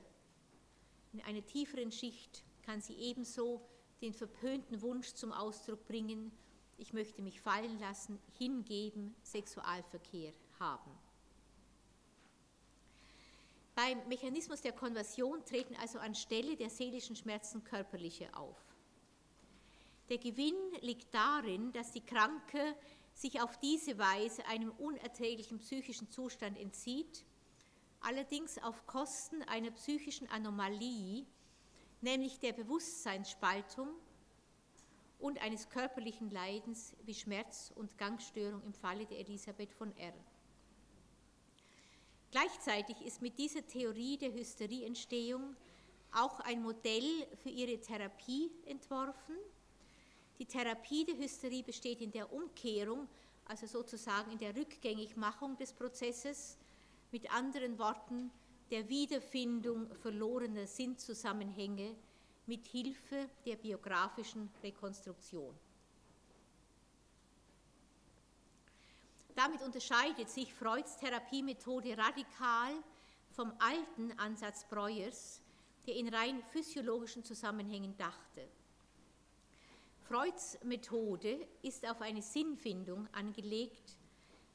[1.14, 3.62] In einer tieferen Schicht kann sie ebenso
[4.02, 6.30] den verpönten Wunsch zum Ausdruck bringen,
[6.76, 10.90] ich möchte mich fallen lassen, hingeben, Sexualverkehr haben.
[13.74, 18.58] Beim Mechanismus der Konversion treten also anstelle der seelischen Schmerzen körperliche auf.
[20.10, 22.76] Der Gewinn liegt darin, dass die Kranke
[23.14, 27.24] sich auf diese Weise einem unerträglichen psychischen Zustand entzieht,
[28.00, 31.24] allerdings auf Kosten einer psychischen Anomalie,
[32.02, 33.88] nämlich der Bewusstseinsspaltung
[35.18, 40.12] und eines körperlichen Leidens wie Schmerz und Gangstörung im Falle der Elisabeth von R.
[42.32, 45.54] Gleichzeitig ist mit dieser Theorie der Hysterieentstehung
[46.12, 49.36] auch ein Modell für ihre Therapie entworfen.
[50.38, 53.06] Die Therapie der Hysterie besteht in der Umkehrung,
[53.44, 56.56] also sozusagen in der Rückgängigmachung des Prozesses,
[57.10, 58.30] mit anderen Worten
[58.70, 61.94] der Wiederfindung verlorener Sinnzusammenhänge
[62.46, 65.54] mit Hilfe der biografischen Rekonstruktion.
[69.34, 72.72] Damit unterscheidet sich Freuds Therapiemethode radikal
[73.30, 75.40] vom alten Ansatz Breuers,
[75.86, 78.46] der in rein physiologischen Zusammenhängen dachte.
[80.06, 83.96] Freuds Methode ist auf eine Sinnfindung angelegt,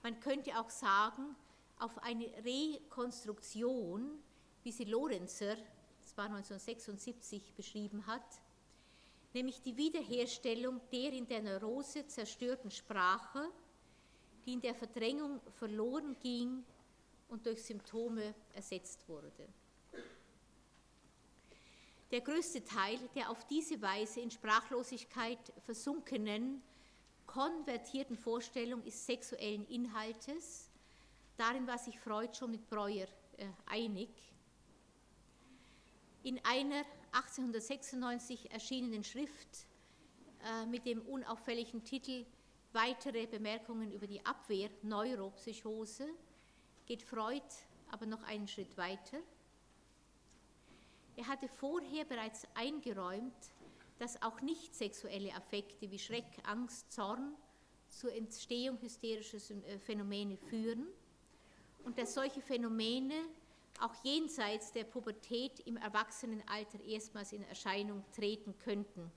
[0.03, 1.35] man könnte auch sagen,
[1.79, 4.19] auf eine Rekonstruktion,
[4.63, 5.55] wie sie Lorenzer,
[6.03, 8.41] das war 1976, beschrieben hat,
[9.33, 13.49] nämlich die Wiederherstellung der in der Neurose zerstörten Sprache,
[14.47, 16.63] die in der Verdrängung verloren ging
[17.27, 19.49] und durch Symptome ersetzt wurde.
[22.09, 26.63] Der größte Teil der auf diese Weise in Sprachlosigkeit versunkenen,
[27.25, 30.69] konvertierten Vorstellung ist sexuellen Inhaltes.
[31.35, 34.09] Darin war sich Freud schon mit Breuer äh, einig.
[36.23, 39.67] In einer 1896 erschienenen Schrift
[40.45, 42.25] äh, mit dem unauffälligen Titel
[42.77, 46.07] weitere Bemerkungen über die Abwehr Neuropsychose
[46.85, 47.41] geht Freud
[47.89, 49.17] aber noch einen Schritt weiter.
[51.15, 53.33] Er hatte vorher bereits eingeräumt,
[53.97, 57.33] dass auch nicht sexuelle Affekte wie Schreck, Angst, Zorn
[57.89, 60.85] zur Entstehung hysterischer äh, Phänomene führen
[61.83, 63.15] und dass solche Phänomene
[63.79, 69.11] auch jenseits der Pubertät im Erwachsenenalter erstmals in Erscheinung treten könnten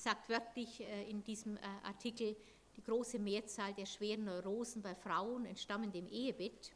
[0.00, 2.34] sagt wörtlich äh, in diesem äh, Artikel,
[2.76, 6.72] die große Mehrzahl der schweren Neurosen bei Frauen entstammen dem Ehebett.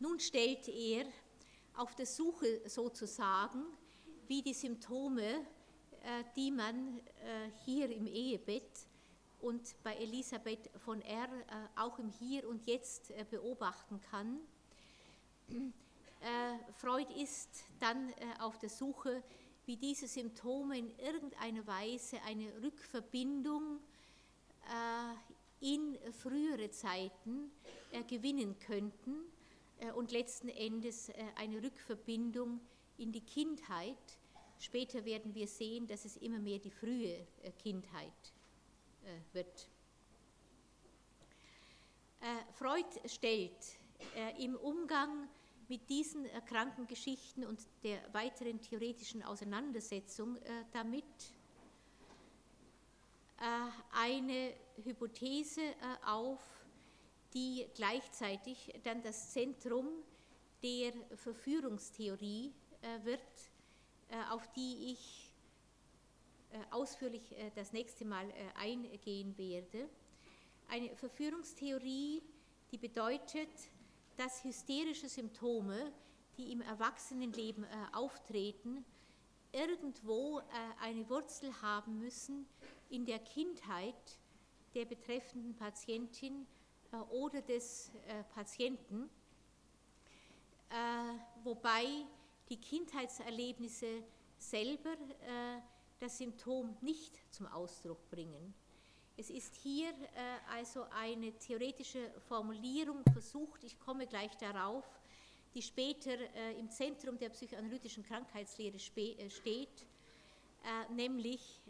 [0.00, 1.06] Nun stellt er
[1.76, 3.64] auf der Suche sozusagen,
[4.26, 5.46] wie die Symptome,
[6.02, 7.00] äh, die man
[7.64, 8.86] hier im Ehebett
[9.40, 11.28] und bei Elisabeth von R.
[11.76, 14.38] auch im Hier und Jetzt beobachten kann.
[16.74, 19.22] Freud ist dann auf der Suche
[19.68, 23.80] wie diese Symptome in irgendeiner Weise eine Rückverbindung
[24.64, 27.50] äh, in frühere Zeiten
[27.92, 29.16] äh, gewinnen könnten
[29.78, 32.60] äh, und letzten Endes eine Rückverbindung
[32.96, 33.98] in die Kindheit.
[34.58, 37.26] Später werden wir sehen, dass es immer mehr die frühe
[37.62, 38.32] Kindheit
[39.32, 39.68] wird.
[42.54, 43.78] Freud stellt
[44.38, 45.28] im Umgang
[45.68, 51.04] mit diesen erkrankten Geschichten und der weiteren theoretischen Auseinandersetzung äh, damit
[53.92, 54.52] eine
[54.82, 55.62] Hypothese
[56.04, 56.40] auf,
[57.32, 59.86] die gleichzeitig dann das Zentrum
[60.60, 62.52] der Verführungstheorie
[63.04, 63.20] wird,
[64.30, 65.32] auf die ich
[66.72, 67.22] ausführlich
[67.54, 69.88] das nächste Mal eingehen werde.
[70.68, 72.20] Eine Verführungstheorie,
[72.72, 73.50] die bedeutet,
[74.18, 75.90] dass hysterische Symptome,
[76.36, 78.84] die im Erwachsenenleben auftreten,
[79.52, 80.42] irgendwo
[80.80, 82.46] eine Wurzel haben müssen
[82.90, 84.18] in der Kindheit
[84.74, 86.46] der betreffenden Patientin
[86.92, 89.08] äh, oder des äh, Patienten,
[90.70, 90.74] äh,
[91.42, 91.84] wobei
[92.48, 94.02] die Kindheitserlebnisse
[94.38, 94.96] selber
[95.98, 98.54] das Symptom nicht zum Ausdruck bringen.
[99.20, 99.92] Es ist hier
[100.48, 104.84] also eine theoretische Formulierung versucht, ich komme gleich darauf,
[105.54, 106.14] die später
[106.56, 109.86] im Zentrum der psychoanalytischen Krankheitslehre steht,
[110.90, 111.60] nämlich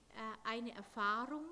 [0.44, 1.46] eine Erfahrung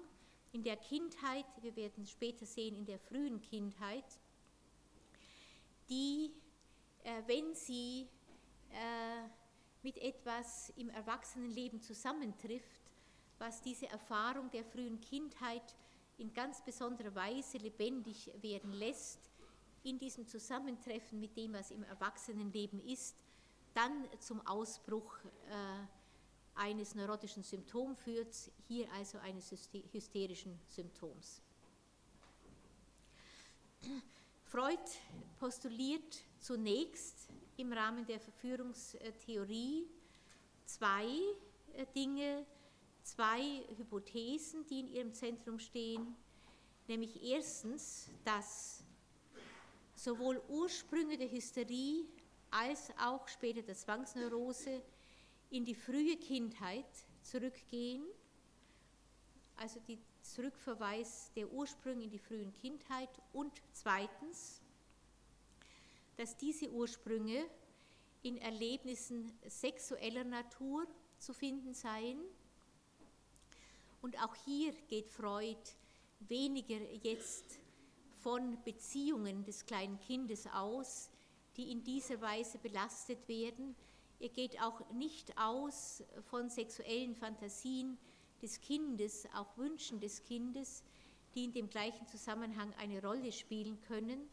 [0.52, 4.04] in der Kindheit, wir werden später sehen, in der frühen Kindheit,
[5.88, 6.30] die,
[7.04, 8.08] äh, wenn sie
[8.70, 9.28] äh,
[9.82, 12.90] mit etwas im Erwachsenenleben zusammentrifft,
[13.38, 15.74] was diese Erfahrung der frühen Kindheit
[16.18, 19.30] in ganz besonderer Weise lebendig werden lässt,
[19.82, 23.16] in diesem Zusammentreffen mit dem, was im Erwachsenenleben ist,
[23.74, 25.14] dann zum Ausbruch
[25.48, 25.86] äh,
[26.56, 28.34] eines neurotischen Symptoms führt,
[28.66, 29.52] hier also eines
[29.92, 31.42] hysterischen Symptoms.
[34.44, 34.80] Freud
[35.38, 39.86] postuliert zunächst im Rahmen der Verführungstheorie
[40.64, 41.06] zwei
[41.74, 42.46] äh, Dinge,
[43.06, 46.16] zwei Hypothesen, die in ihrem Zentrum stehen,
[46.88, 48.82] nämlich erstens, dass
[49.94, 52.04] sowohl Ursprünge der Hysterie
[52.50, 54.82] als auch später der Zwangsneurose
[55.50, 56.84] in die frühe Kindheit
[57.22, 58.04] zurückgehen,
[59.56, 63.08] also die Zurückverweis der Ursprünge in die frühen Kindheit.
[63.32, 64.60] Und zweitens,
[66.16, 67.46] dass diese Ursprünge
[68.22, 70.88] in Erlebnissen sexueller Natur
[71.18, 72.18] zu finden seien.
[74.06, 75.58] Und auch hier geht Freud
[76.20, 77.58] weniger jetzt
[78.20, 81.10] von Beziehungen des kleinen Kindes aus,
[81.56, 83.74] die in dieser Weise belastet werden,
[84.20, 87.98] er geht auch nicht aus von sexuellen Fantasien
[88.40, 90.84] des Kindes, auch Wünschen des Kindes,
[91.34, 94.30] die in dem gleichen Zusammenhang eine Rolle spielen können,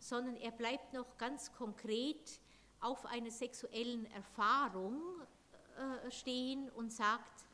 [0.00, 2.40] sondern er bleibt noch ganz konkret
[2.80, 5.00] auf einer sexuellen Erfahrung
[5.76, 7.51] äh, stehen und sagt,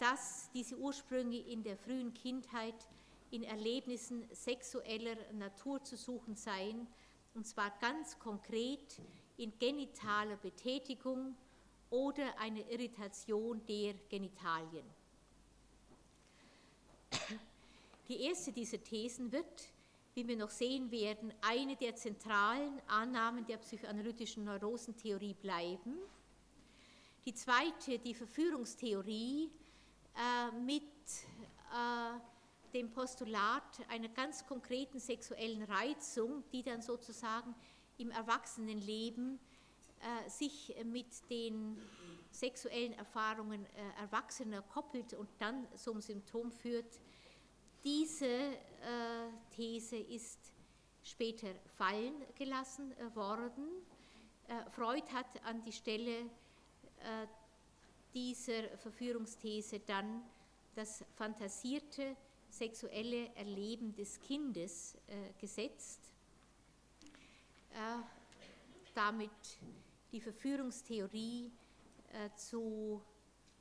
[0.00, 2.74] dass diese Ursprünge in der frühen Kindheit
[3.30, 6.86] in Erlebnissen sexueller Natur zu suchen seien,
[7.34, 9.00] und zwar ganz konkret
[9.36, 11.36] in genitaler Betätigung
[11.90, 14.84] oder eine Irritation der Genitalien.
[18.08, 19.68] Die erste dieser Thesen wird,
[20.14, 25.94] wie wir noch sehen werden, eine der zentralen Annahmen der psychoanalytischen Neurosentheorie bleiben.
[27.24, 29.57] Die zweite, die Verführungstheorie, äh,
[30.64, 32.18] mit äh,
[32.74, 37.54] dem Postulat einer ganz konkreten sexuellen Reizung, die dann sozusagen
[37.98, 39.38] im Erwachsenenleben
[40.00, 41.78] äh, sich mit den
[42.30, 47.00] sexuellen Erfahrungen äh, Erwachsener koppelt und dann zum Symptom führt.
[47.84, 48.56] Diese äh,
[49.50, 50.52] These ist
[51.02, 53.66] später fallen gelassen äh, worden.
[54.46, 57.26] Äh, Freud hat an die Stelle äh,
[58.14, 60.22] dieser Verführungsthese dann
[60.74, 62.16] das fantasierte
[62.50, 64.96] sexuelle Erleben des Kindes
[65.38, 66.12] gesetzt
[67.78, 68.02] äh,
[68.94, 69.30] damit
[70.10, 71.52] die Verführungstheorie
[72.12, 73.00] äh, zu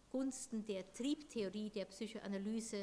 [0.09, 2.77] Gunsten der Triebtheorie der Psychoanalyse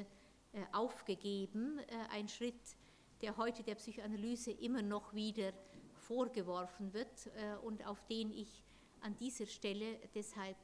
[0.53, 1.81] äh, aufgegeben.
[2.11, 2.77] ein Schritt,
[3.23, 5.53] der heute der Psychoanalyse immer noch wieder
[5.95, 7.31] vorgeworfen wird
[7.63, 8.63] und auf den ich
[9.01, 10.57] an dieser Stelle deshalb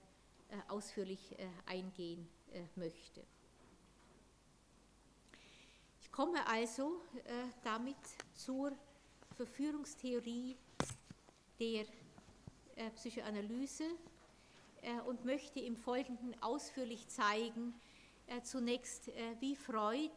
[0.68, 1.36] ausführlich
[1.66, 2.28] eingehen
[2.76, 3.24] möchte.
[6.01, 7.01] Ich komme also
[7.62, 7.96] damit
[8.34, 8.72] zur
[9.36, 10.57] Verführungstheorie
[11.59, 11.84] der
[12.76, 13.84] äh, Psychoanalyse
[14.82, 17.74] äh, und möchte im Folgenden ausführlich zeigen,
[18.26, 20.11] äh, zunächst, wie Freud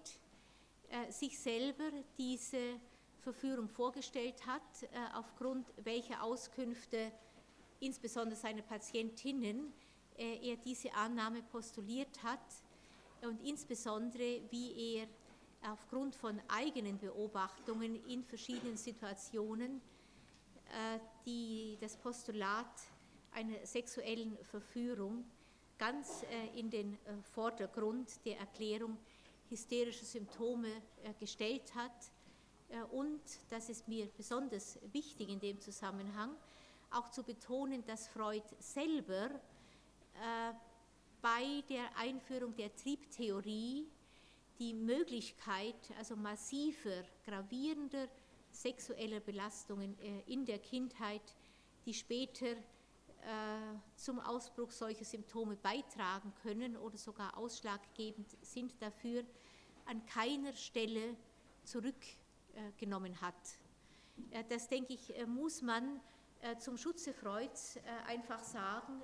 [1.09, 2.79] sich selber diese
[3.21, 4.61] Verführung vorgestellt hat,
[5.15, 7.11] aufgrund welcher Auskünfte,
[7.79, 9.73] insbesondere seine Patientinnen,
[10.17, 12.39] er diese Annahme postuliert hat
[13.21, 15.07] und insbesondere wie er
[15.71, 19.81] aufgrund von eigenen Beobachtungen in verschiedenen Situationen
[20.69, 22.65] äh, die, das Postulat
[23.31, 25.23] einer sexuellen Verführung
[25.77, 28.97] ganz äh, in den äh, Vordergrund der Erklärung
[29.49, 30.69] hysterische Symptome
[31.19, 31.91] gestellt hat.
[32.91, 36.31] Und das ist mir besonders wichtig in dem Zusammenhang,
[36.89, 39.29] auch zu betonen, dass Freud selber
[41.21, 43.87] bei der Einführung der Triebtheorie
[44.59, 48.07] die Möglichkeit, also massiver, gravierender
[48.51, 49.97] sexueller Belastungen
[50.27, 51.35] in der Kindheit,
[51.85, 52.55] die später
[53.23, 59.23] äh, zum Ausbruch solcher Symptome beitragen können oder sogar ausschlaggebend sind dafür,
[59.85, 61.15] an keiner Stelle
[61.63, 63.33] zurückgenommen hat.
[64.31, 66.01] Äh, das, denke ich, äh, muss man
[66.59, 69.01] zum Schutze Freuds einfach sagen,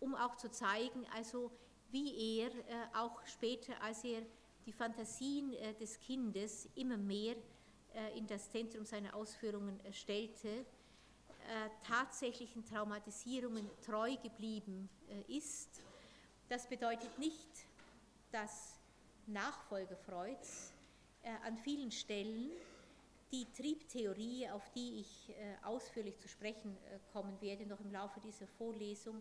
[0.00, 1.50] um auch zu zeigen, also
[1.90, 2.50] wie er
[2.94, 4.22] auch später, als er
[4.66, 7.34] die Fantasien des Kindes immer mehr
[8.14, 10.66] in das Zentrum seiner Ausführungen stellte,
[11.48, 15.82] äh, tatsächlichen Traumatisierungen treu geblieben äh, ist.
[16.50, 17.48] Das bedeutet nicht,
[18.30, 18.78] dass
[19.26, 20.74] Nachfolger Freuds
[21.22, 22.50] äh, an vielen Stellen
[23.32, 26.78] die Triebtheorie, auf die ich ausführlich zu sprechen
[27.12, 29.20] kommen werde, noch im Laufe dieser Vorlesung,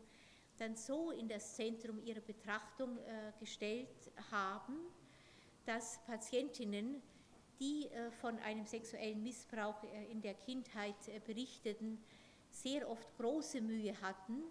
[0.58, 2.98] dann so in das Zentrum ihrer Betrachtung
[3.40, 4.76] gestellt haben,
[5.66, 7.02] dass Patientinnen,
[7.60, 7.88] die
[8.22, 10.96] von einem sexuellen Missbrauch in der Kindheit
[11.26, 12.04] berichteten,
[12.50, 14.44] sehr oft große Mühe hatten,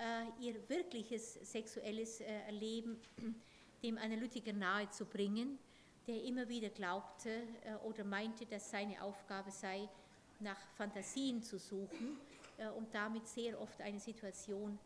[0.00, 2.96] äh, ihr wirkliches sexuelles äh, Erleben
[3.82, 5.58] dem Analytiker nahezubringen,
[6.06, 9.88] der immer wieder glaubte äh, oder meinte, dass seine Aufgabe sei,
[10.38, 12.16] nach Fantasien zu suchen
[12.78, 14.78] und damit sehr oft eine Situation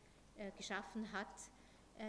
[0.57, 1.29] geschaffen hat,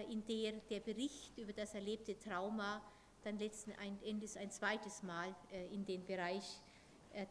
[0.09, 2.81] in der der Bericht über das erlebte Trauma
[3.23, 3.71] dann letzten
[4.03, 5.35] Endes ein zweites Mal
[5.71, 6.59] in den Bereich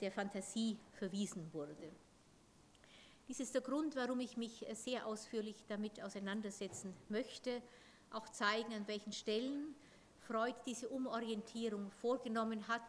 [0.01, 1.91] der Fantasie verwiesen wurde.
[3.27, 7.63] Dies ist der Grund, warum ich mich äh, sehr ausführlich damit auseinandersetzen möchte,
[8.11, 9.75] auch zeigen, an welchen Stellen
[10.27, 12.83] Freud diese Umorientierung vorgenommen hat,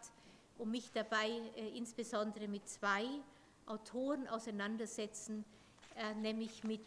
[0.57, 3.05] um mich dabei äh, insbesondere mit zwei
[3.65, 5.45] Autoren auseinandersetzen,
[5.95, 6.85] äh, nämlich mit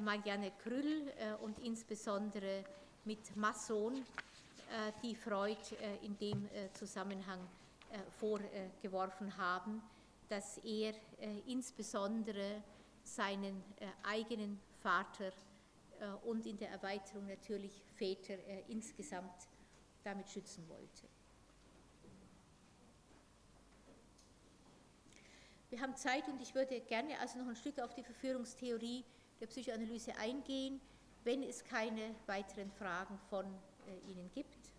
[0.00, 1.12] Marianne Krüll
[1.42, 2.64] und insbesondere
[3.04, 4.04] mit Masson,
[5.02, 5.58] die Freud
[6.02, 7.40] in dem Zusammenhang
[8.18, 9.82] vorgeworfen haben
[10.32, 12.62] dass er äh, insbesondere
[13.04, 15.30] seinen äh, eigenen Vater
[16.00, 19.46] äh, und in der Erweiterung natürlich Väter äh, insgesamt
[20.02, 21.06] damit schützen wollte.
[25.68, 29.04] Wir haben Zeit und ich würde gerne also noch ein Stück auf die Verführungstheorie
[29.42, 30.80] der Psychoanalyse eingehen,
[31.24, 33.48] wenn es keine weiteren Fragen von äh,
[34.08, 34.70] Ihnen gibt.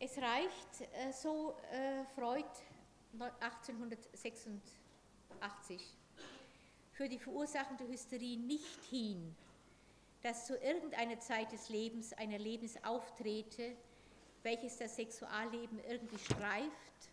[0.00, 2.44] Es reicht, äh, so äh, Freud
[3.38, 5.80] 1886,
[6.90, 9.36] für die Verursachung der Hysterie nicht hin,
[10.22, 13.76] dass zu irgendeiner Zeit des Lebens ein Erlebnis auftrete,
[14.42, 17.11] welches das Sexualleben irgendwie streift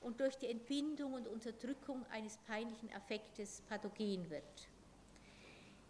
[0.00, 4.68] und durch die Entbindung und Unterdrückung eines peinlichen Affektes pathogen wird.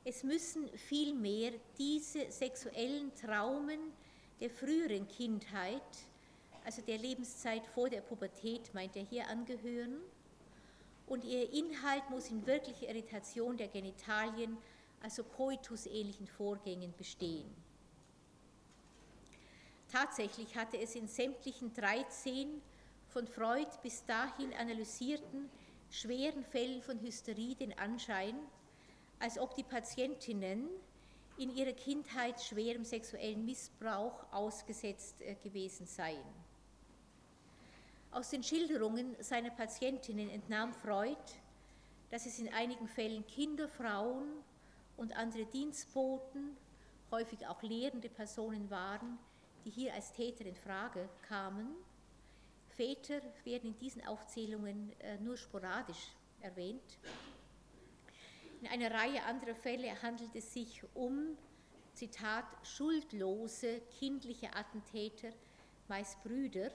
[0.04, 3.92] Es müssen vielmehr diese sexuellen Traumen
[4.40, 5.82] der früheren Kindheit
[6.68, 10.02] also der Lebenszeit vor der Pubertät, meint er hier angehören.
[11.06, 14.58] Und ihr Inhalt muss in wirklicher Irritation der Genitalien,
[15.00, 17.48] also koitusähnlichen Vorgängen bestehen.
[19.90, 22.60] Tatsächlich hatte es in sämtlichen 13
[23.08, 25.50] von Freud bis dahin analysierten
[25.90, 28.36] schweren Fällen von Hysterie den Anschein,
[29.18, 30.68] als ob die Patientinnen
[31.38, 36.24] in ihrer Kindheit schwerem sexuellen Missbrauch ausgesetzt äh, gewesen seien.
[38.10, 41.16] Aus den Schilderungen seiner Patientinnen entnahm Freud,
[42.10, 44.26] dass es in einigen Fällen Kinder, Frauen
[44.96, 46.56] und andere Dienstboten,
[47.10, 49.18] häufig auch lehrende Personen waren,
[49.64, 51.68] die hier als Täter in Frage kamen.
[52.78, 56.96] Väter werden in diesen Aufzählungen äh, nur sporadisch erwähnt.
[58.60, 61.36] In einer Reihe anderer Fälle handelt es sich um,
[61.94, 65.30] Zitat, schuldlose kindliche Attentäter,
[65.88, 66.70] meist Brüder,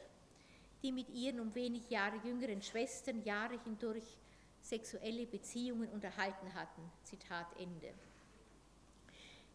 [0.82, 4.18] die mit ihren um wenig Jahre jüngeren Schwestern Jahre hindurch
[4.62, 6.82] sexuelle Beziehungen unterhalten hatten.
[7.04, 7.94] Zitat Ende.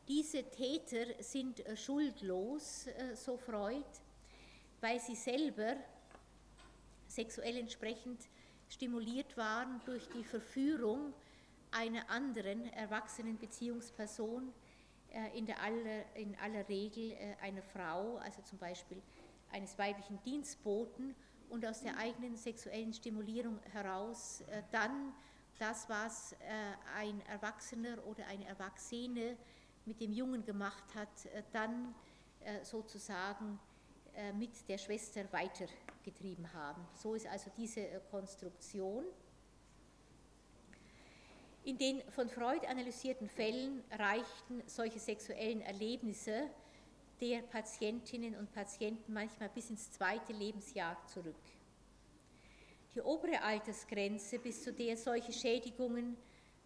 [0.08, 3.84] Diese Täter sind äh, schuldlos, äh, so Freud,
[4.80, 5.76] weil sie selber
[7.18, 8.20] sexuell entsprechend
[8.68, 11.12] stimuliert waren durch die Verführung
[11.72, 14.52] einer anderen erwachsenen Beziehungsperson,
[15.10, 19.02] äh, in, der aller, in aller Regel einer Frau, also zum Beispiel
[19.50, 21.16] eines weiblichen Dienstboten
[21.48, 25.12] und aus der eigenen sexuellen Stimulierung heraus äh, dann
[25.58, 26.36] das, was
[26.96, 29.36] ein Erwachsener oder eine Erwachsene
[29.86, 31.08] mit dem Jungen gemacht hat,
[31.50, 31.92] dann
[32.62, 33.58] sozusagen
[34.36, 36.86] mit der Schwester weitergetrieben haben.
[36.94, 39.04] So ist also diese Konstruktion.
[41.64, 46.48] In den von Freud analysierten Fällen reichten solche sexuellen Erlebnisse
[47.20, 51.34] der Patientinnen und Patienten manchmal bis ins zweite Lebensjahr zurück.
[52.94, 56.16] Die obere Altersgrenze, bis zu der solche Schädigungen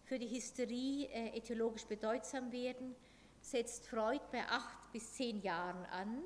[0.05, 2.95] für die Hysterie äh, etiologisch bedeutsam werden,
[3.41, 6.23] setzt Freud bei acht bis zehn Jahren an.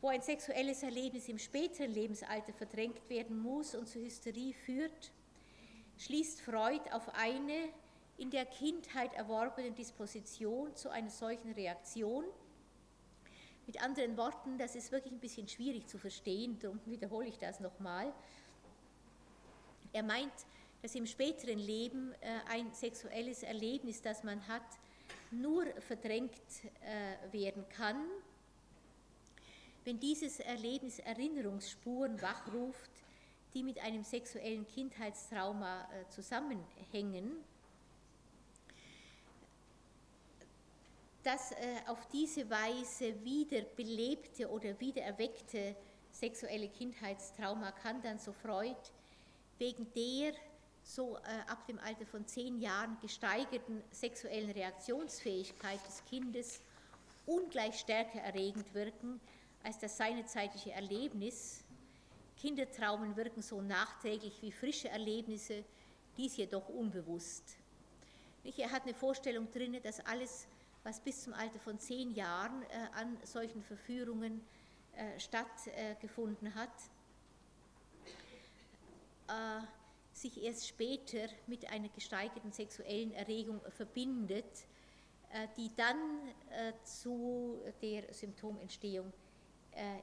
[0.00, 5.10] Wo ein sexuelles Erlebnis im späteren Lebensalter verdrängt werden muss und zur Hysterie führt,
[5.98, 7.70] schließt Freud auf eine
[8.16, 12.24] in der Kindheit erworbene Disposition zu einer solchen Reaktion.
[13.66, 17.58] Mit anderen Worten, das ist wirklich ein bisschen schwierig zu verstehen, darum wiederhole ich das
[17.60, 18.12] nochmal.
[19.92, 20.32] Er meint,
[20.82, 24.62] dass im späteren Leben äh, ein sexuelles Erlebnis, das man hat,
[25.30, 26.32] nur verdrängt
[26.80, 28.06] äh, werden kann,
[29.88, 32.90] wenn dieses Erlebnis Erinnerungsspuren wachruft,
[33.54, 37.30] die mit einem sexuellen Kindheitstrauma äh, zusammenhängen,
[41.22, 41.56] dass äh,
[41.86, 45.74] auf diese Weise wiederbelebte oder wiedererweckte
[46.10, 48.76] sexuelle Kindheitstrauma kann dann so Freud
[49.56, 50.34] wegen der
[50.82, 56.60] so äh, ab dem Alter von zehn Jahren gesteigerten sexuellen Reaktionsfähigkeit des Kindes
[57.24, 59.18] ungleich stärker erregend wirken
[59.62, 61.64] als das seinezeitliche Erlebnis
[62.38, 65.64] Kindertraumen wirken so nachträglich wie frische Erlebnisse,
[66.16, 67.56] dies jedoch unbewusst.
[68.56, 70.46] Er hat eine Vorstellung drin, dass alles,
[70.84, 74.40] was bis zum Alter von zehn Jahren äh, an solchen Verführungen
[74.96, 76.70] äh, stattgefunden hat,
[79.28, 79.60] äh,
[80.12, 84.66] sich erst später mit einer gesteigerten sexuellen Erregung verbindet,
[85.56, 85.96] die dann
[86.82, 89.12] zu der Symptomentstehung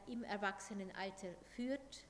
[0.07, 2.06] im Erwachsenenalter führt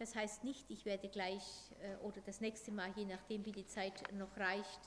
[0.00, 1.42] das heißt nicht, ich werde gleich
[1.82, 4.80] äh, oder das nächste Mal, je nachdem wie die Zeit noch reicht,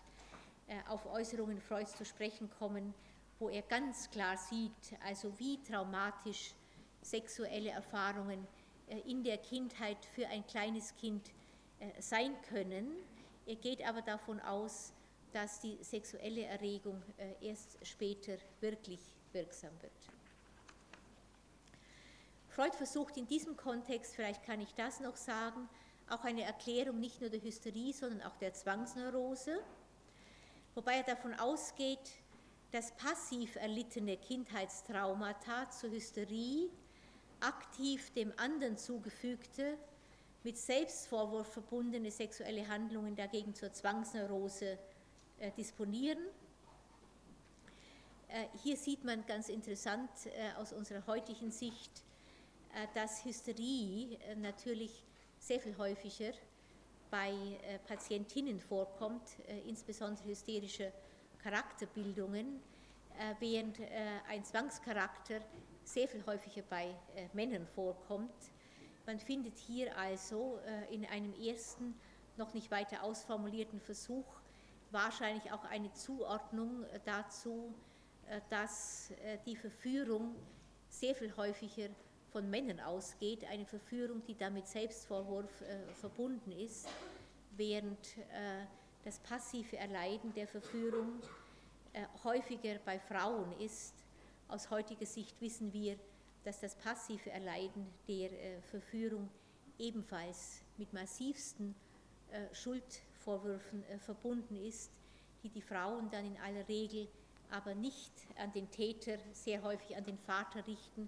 [0.67, 2.95] äh, auf Äußerungen Freuds zu sprechen kommen,
[3.38, 4.71] wo er ganz klar sieht,
[5.05, 6.55] also wie traumatisch
[7.03, 8.47] sexuelle Erfahrungen
[8.88, 11.31] äh, in der Kindheit für ein kleines Kind
[11.99, 12.93] sein können.
[13.45, 14.93] Er geht aber davon aus,
[15.34, 17.03] dass die sexuelle Erregung
[17.41, 19.01] erst später wirklich
[19.34, 20.12] wirksam wird.
[22.55, 25.67] Freud versucht in diesem Kontext, vielleicht kann ich das noch sagen,
[26.07, 29.59] auch eine Erklärung nicht nur der Hysterie, sondern auch der Zwangsneurose,
[30.75, 32.11] wobei er davon ausgeht,
[32.71, 36.69] dass passiv erlittene Kindheitstraumata zur Hysterie
[37.39, 39.75] aktiv dem anderen zugefügte,
[40.43, 44.77] mit Selbstvorwurf verbundene sexuelle Handlungen dagegen zur Zwangsneurose
[45.39, 46.19] äh, disponieren.
[48.27, 52.03] Äh, hier sieht man ganz interessant äh, aus unserer heutigen Sicht,
[52.94, 55.04] dass Hysterie äh, natürlich
[55.38, 56.32] sehr viel häufiger
[57.12, 59.38] bei äh, Patientinnen vorkommt,
[59.68, 60.91] insbesondere hysterische
[61.41, 62.62] Charakterbildungen,
[63.40, 63.78] während
[64.28, 65.41] ein Zwangscharakter
[65.84, 66.95] sehr viel häufiger bei
[67.34, 68.34] Männern vorkommt.
[69.06, 70.58] Man findet hier also
[70.90, 71.94] in einem ersten,
[72.38, 74.26] noch nicht weiter ausformulierten Versuch
[74.90, 77.76] wahrscheinlich auch eine Zuordnung dazu,
[78.50, 79.12] dass
[79.45, 80.34] die Verführung
[80.88, 81.90] sehr viel häufiger
[82.34, 86.89] von Männern ausgeht, eine Verführung, die damit Selbstvorwurf äh, verbunden ist,
[87.55, 88.65] während äh,
[89.05, 91.22] das passive Erleiden der Verführung
[91.93, 93.93] äh, häufiger bei Frauen ist.
[94.47, 95.95] Aus heutiger Sicht wissen wir,
[96.43, 99.30] dass das passive Erleiden der äh, Verführung
[99.77, 101.76] ebenfalls mit massivsten
[102.31, 104.91] äh, Schuldvorwürfen äh, verbunden ist,
[105.43, 107.07] die die Frauen dann in aller Regel
[107.51, 111.07] aber nicht an den Täter, sehr häufig an den Vater richten,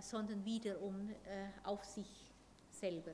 [0.00, 1.14] sondern wiederum äh,
[1.64, 2.08] auf sich
[2.70, 3.12] selber.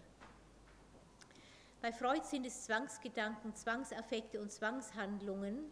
[1.81, 5.65] Bei Freud sind es Zwangsgedanken, Zwangsaffekte und Zwangshandlungen,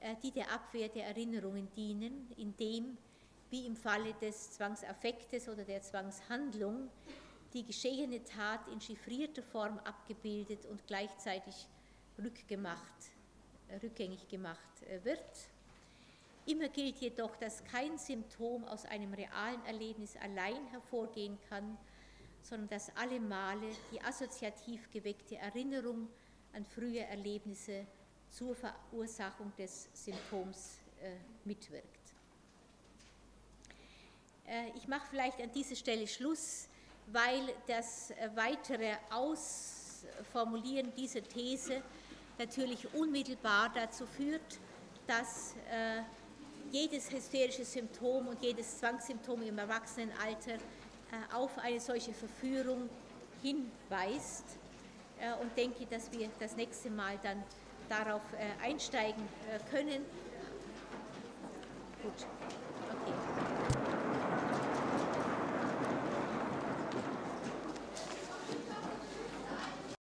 [0.00, 2.98] äh, die der Abwehr der Erinnerungen dienen, indem,
[3.50, 6.90] wie im Falle des Zwangsaffektes oder der Zwangshandlung,
[7.54, 11.68] die geschehene Tat in chiffrierter Form abgebildet und gleichzeitig
[12.18, 13.12] rückgemacht,
[13.82, 14.58] rückgängig gemacht
[15.04, 15.53] wird.
[16.46, 21.78] Immer gilt jedoch, dass kein Symptom aus einem realen Erlebnis allein hervorgehen kann,
[22.42, 26.08] sondern dass alle Male die assoziativ geweckte Erinnerung
[26.52, 27.86] an frühe Erlebnisse
[28.30, 32.14] zur Verursachung des Symptoms äh, mitwirkt.
[34.46, 36.68] Äh, ich mache vielleicht an dieser Stelle Schluss,
[37.06, 41.82] weil das äh, weitere Aus Formulieren dieser These
[42.38, 44.60] natürlich unmittelbar dazu führt,
[45.06, 46.02] dass äh,
[46.74, 52.90] jedes hysterische Symptom und jedes Zwangssymptom im Erwachsenenalter äh, auf eine solche Verführung
[53.42, 54.58] hinweist
[55.20, 57.44] äh, und denke, dass wir das nächste Mal dann
[57.88, 59.22] darauf äh, einsteigen
[59.70, 60.04] können.
[62.02, 62.26] Gut.